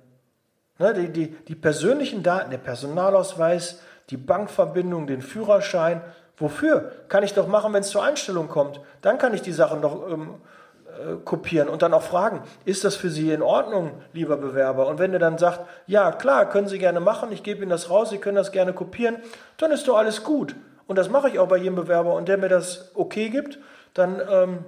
Ne, 0.84 0.94
die, 0.94 1.08
die, 1.08 1.28
die 1.28 1.56
persönlichen 1.56 2.24
Daten, 2.24 2.52
der 2.52 2.58
Personalausweis, 2.58 3.80
die 4.10 4.18
Bankverbindung, 4.18 5.08
den 5.08 5.22
Führerschein. 5.22 6.02
Wofür? 6.36 6.92
Kann 7.08 7.24
ich 7.24 7.34
doch 7.34 7.48
machen, 7.48 7.72
wenn 7.72 7.84
es 7.84 7.90
zur 7.90 8.04
Einstellung 8.04 8.50
kommt. 8.50 8.82
Dann 9.02 9.18
kann 9.18 9.34
ich 9.34 9.42
die 9.42 9.54
Sachen 9.54 9.82
doch 9.82 10.12
ähm, 10.12 10.42
äh, 10.88 11.16
kopieren 11.24 11.70
und 11.70 11.84
dann 11.84 11.94
auch 11.94 12.02
fragen, 12.02 12.44
ist 12.66 12.84
das 12.84 12.98
für 12.98 13.10
Sie 13.10 13.32
in 13.32 13.42
Ordnung, 13.42 13.92
lieber 14.12 14.36
Bewerber? 14.36 14.88
Und 14.88 15.00
wenn 15.00 15.14
er 15.14 15.20
dann 15.20 15.38
sagt, 15.38 15.62
ja 15.88 16.12
klar, 16.12 16.50
können 16.50 16.68
Sie 16.68 16.80
gerne 16.80 17.00
machen, 17.00 17.32
ich 17.32 17.44
gebe 17.44 17.62
Ihnen 17.62 17.70
das 17.70 17.90
raus, 17.90 18.10
Sie 18.10 18.18
können 18.18 18.36
das 18.36 18.52
gerne 18.52 18.74
kopieren, 18.74 19.20
dann 19.56 19.72
ist 19.72 19.88
doch 19.88 19.96
alles 19.96 20.26
gut. 20.26 20.54
Und 20.86 20.98
das 20.98 21.08
mache 21.10 21.30
ich 21.30 21.40
auch 21.40 21.48
bei 21.48 21.60
jedem 21.60 21.76
Bewerber 21.76 22.14
und 22.14 22.28
der 22.28 22.38
mir 22.38 22.50
das 22.50 22.92
okay 22.94 23.30
gibt, 23.30 23.58
dann 23.94 24.22
ähm, 24.30 24.66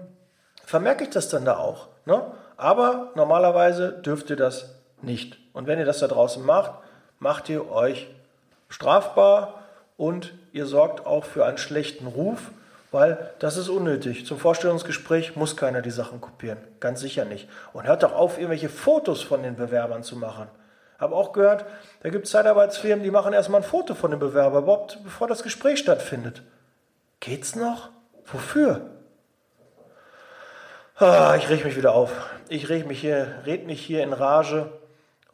vermerke 0.63 1.03
ich 1.03 1.09
das 1.09 1.27
dann 1.27 1.43
da 1.43 1.57
auch. 1.57 1.89
Ne? 2.05 2.25
Aber 2.55 3.11
normalerweise 3.15 3.91
dürft 3.91 4.29
ihr 4.29 4.37
das 4.37 4.79
nicht. 5.01 5.44
Und 5.55 5.67
wenn 5.67 5.79
ihr 5.79 5.85
das 5.85 5.99
da 5.99 6.07
draußen 6.07 6.45
macht, 6.45 6.71
macht 7.17 7.49
ihr 7.49 7.71
euch 7.71 8.07
strafbar 8.67 9.63
und 9.97 10.33
ihr 10.51 10.65
sorgt 10.65 11.05
auch 11.05 11.23
für 11.23 11.45
einen 11.45 11.57
schlechten 11.57 12.07
Ruf, 12.07 12.51
weil 12.91 13.31
das 13.39 13.55
ist 13.55 13.69
unnötig. 13.69 14.25
Zum 14.25 14.37
Vorstellungsgespräch 14.37 15.37
muss 15.37 15.55
keiner 15.55 15.81
die 15.81 15.91
Sachen 15.91 16.19
kopieren, 16.19 16.57
ganz 16.81 16.99
sicher 16.99 17.23
nicht. 17.23 17.47
Und 17.71 17.87
hört 17.87 18.03
doch 18.03 18.13
auf, 18.13 18.37
irgendwelche 18.37 18.67
Fotos 18.67 19.23
von 19.23 19.43
den 19.43 19.55
Bewerbern 19.55 20.03
zu 20.03 20.17
machen. 20.17 20.49
Habe 20.99 21.15
auch 21.15 21.31
gehört, 21.31 21.65
da 22.03 22.09
gibt 22.09 22.25
es 22.25 22.31
Zeitarbeitsfirmen, 22.31 23.03
die 23.03 23.11
machen 23.11 23.31
erstmal 23.31 23.61
ein 23.61 23.67
Foto 23.67 23.95
von 23.95 24.11
dem 24.11 24.19
Bewerber, 24.19 24.59
überhaupt 24.59 24.99
bevor 25.05 25.27
das 25.29 25.41
Gespräch 25.41 25.79
stattfindet. 25.79 26.41
Geht's 27.21 27.55
noch? 27.55 27.89
Wofür? 28.25 28.81
Ah, 30.97 31.35
ich 31.37 31.49
reg 31.49 31.63
mich 31.63 31.77
wieder 31.77 31.93
auf. 31.93 32.11
Ich 32.49 32.67
reg 32.67 32.87
mich 32.87 32.99
hier, 32.99 33.27
red 33.45 33.65
mich 33.65 33.81
hier 33.81 34.03
in 34.03 34.11
Rage. 34.11 34.69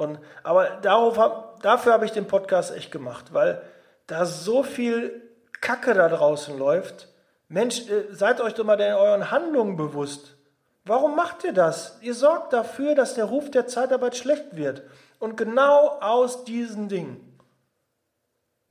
Und, 0.01 0.17
aber 0.41 0.79
darauf 0.81 1.19
dafür 1.61 1.93
habe 1.93 2.05
ich 2.05 2.11
den 2.11 2.25
Podcast 2.25 2.75
echt 2.75 2.91
gemacht, 2.91 3.33
weil 3.33 3.61
da 4.07 4.25
so 4.25 4.63
viel 4.63 5.21
Kacke 5.61 5.93
da 5.93 6.09
draußen 6.09 6.57
läuft. 6.57 7.07
Mensch, 7.47 7.87
äh, 7.87 8.05
seid 8.09 8.41
euch 8.41 8.55
doch 8.55 8.63
mal 8.63 8.81
in 8.81 8.93
euren 8.95 9.29
Handlungen 9.29 9.77
bewusst. 9.77 10.37
Warum 10.85 11.15
macht 11.15 11.43
ihr 11.43 11.53
das? 11.53 11.99
Ihr 12.01 12.15
sorgt 12.15 12.51
dafür, 12.51 12.95
dass 12.95 13.13
der 13.13 13.25
Ruf 13.25 13.51
der 13.51 13.67
Zeitarbeit 13.67 14.17
schlecht 14.17 14.55
wird. 14.55 14.81
Und 15.19 15.37
genau 15.37 15.99
aus 16.01 16.45
diesen 16.45 16.89
Dingen. 16.89 17.30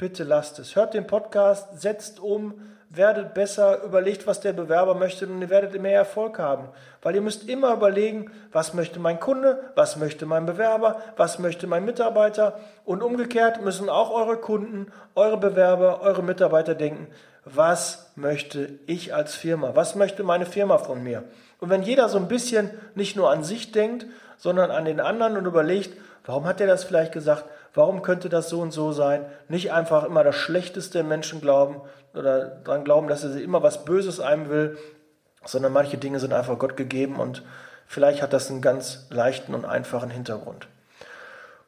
Bitte 0.01 0.25
lasst 0.25 0.59
es. 0.59 0.77
Hört 0.77 0.95
den 0.95 1.07
Podcast, 1.07 1.79
setzt 1.79 2.21
um, 2.21 2.55
werdet 2.89 3.35
besser, 3.35 3.83
überlegt, 3.85 4.27
was 4.27 4.41
der 4.41 4.55
Bewerber 4.55 4.95
möchte 4.95 5.27
und 5.27 5.43
ihr 5.43 5.51
werdet 5.51 5.79
mehr 5.79 5.99
Erfolg 5.99 6.39
haben. 6.39 6.69
Weil 7.03 7.17
ihr 7.17 7.21
müsst 7.21 7.47
immer 7.51 7.75
überlegen, 7.75 8.31
was 8.51 8.73
möchte 8.73 8.99
mein 8.99 9.21
Kunde, 9.21 9.63
was 9.75 9.99
möchte 9.99 10.25
mein 10.25 10.47
Bewerber, 10.47 11.03
was 11.19 11.39
möchte 11.39 11.67
mein 11.67 11.85
Mitarbeiter 11.85 12.59
und 12.87 13.03
umgekehrt 13.03 13.63
müssen 13.63 13.91
auch 13.91 14.11
eure 14.11 14.39
Kunden, 14.39 14.87
eure 15.15 15.37
Bewerber, 15.37 16.01
eure 16.01 16.23
Mitarbeiter 16.23 16.75
denken, 16.75 17.09
was 17.45 18.11
möchte 18.17 18.79
ich 18.87 19.15
als 19.15 19.35
Firma, 19.35 19.77
was 19.77 19.97
möchte 19.97 20.23
meine 20.23 20.47
Firma 20.47 20.79
von 20.79 21.03
mir. 21.03 21.25
Und 21.59 21.69
wenn 21.69 21.83
jeder 21.83 22.09
so 22.09 22.17
ein 22.17 22.29
bisschen 22.29 22.71
nicht 22.95 23.17
nur 23.17 23.31
an 23.31 23.45
sich 23.45 23.71
denkt, 23.71 24.07
sondern 24.39 24.71
an 24.71 24.87
den 24.87 24.99
anderen 24.99 25.37
und 25.37 25.45
überlegt, 25.45 25.95
warum 26.25 26.47
hat 26.47 26.63
er 26.63 26.67
das 26.67 26.85
vielleicht 26.85 27.13
gesagt, 27.13 27.45
warum 27.75 28.03
könnte 28.03 28.29
das 28.29 28.49
so 28.49 28.61
und 28.61 28.73
so 28.73 28.93
sein, 28.93 29.25
nicht 29.49 29.73
einfach 29.73 30.05
immer 30.05 30.25
das 30.25 30.37
Schlechteste 30.37 31.01
im 31.01 31.09
Menschen 31.09 31.41
glauben, 31.41 31.81
oder 32.15 32.47
daran 32.65 32.85
glauben, 32.85 33.09
dass 33.09 33.25
er 33.25 33.41
immer 33.41 33.63
was 33.63 33.85
Böses 33.85 34.21
einem 34.21 34.49
will, 34.49 34.79
sondern 35.45 35.73
manche 35.73 35.99
Dinge 35.99 36.19
sind 36.19 36.33
einfach 36.33 36.59
Gott 36.59 36.77
gegeben 36.77 37.17
und 37.17 37.43
vielleicht 37.87 38.23
hat 38.23 38.33
das 38.33 38.51
einen 38.51 38.63
ganz 38.63 39.07
leichten 39.11 39.55
und 39.55 39.65
einfachen 39.65 40.11
Hintergrund. 40.11 40.69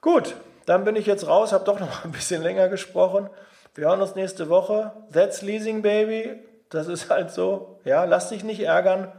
Gut, 0.00 0.34
dann 0.66 0.84
bin 0.84 0.96
ich 0.96 1.06
jetzt 1.06 1.26
raus, 1.26 1.52
habe 1.52 1.64
doch 1.64 1.80
noch 1.80 2.04
ein 2.04 2.12
bisschen 2.12 2.42
länger 2.42 2.68
gesprochen. 2.68 3.30
Wir 3.74 3.88
hören 3.88 4.02
uns 4.02 4.14
nächste 4.14 4.48
Woche. 4.48 4.92
That's 5.12 5.42
Leasing 5.42 5.82
Baby. 5.82 6.38
Das 6.68 6.88
ist 6.88 7.10
halt 7.10 7.30
so. 7.30 7.80
Ja, 7.84 8.04
lass 8.04 8.28
dich 8.28 8.44
nicht 8.44 8.60
ärgern. 8.60 9.10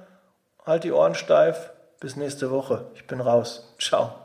Halt 0.66 0.84
die 0.84 0.92
Ohren 0.92 1.16
steif. 1.16 1.72
Bis 2.00 2.16
nächste 2.16 2.52
Woche. 2.52 2.86
Ich 2.96 3.08
bin 3.08 3.22
raus. 3.22 3.74
Ciao. 3.80 4.23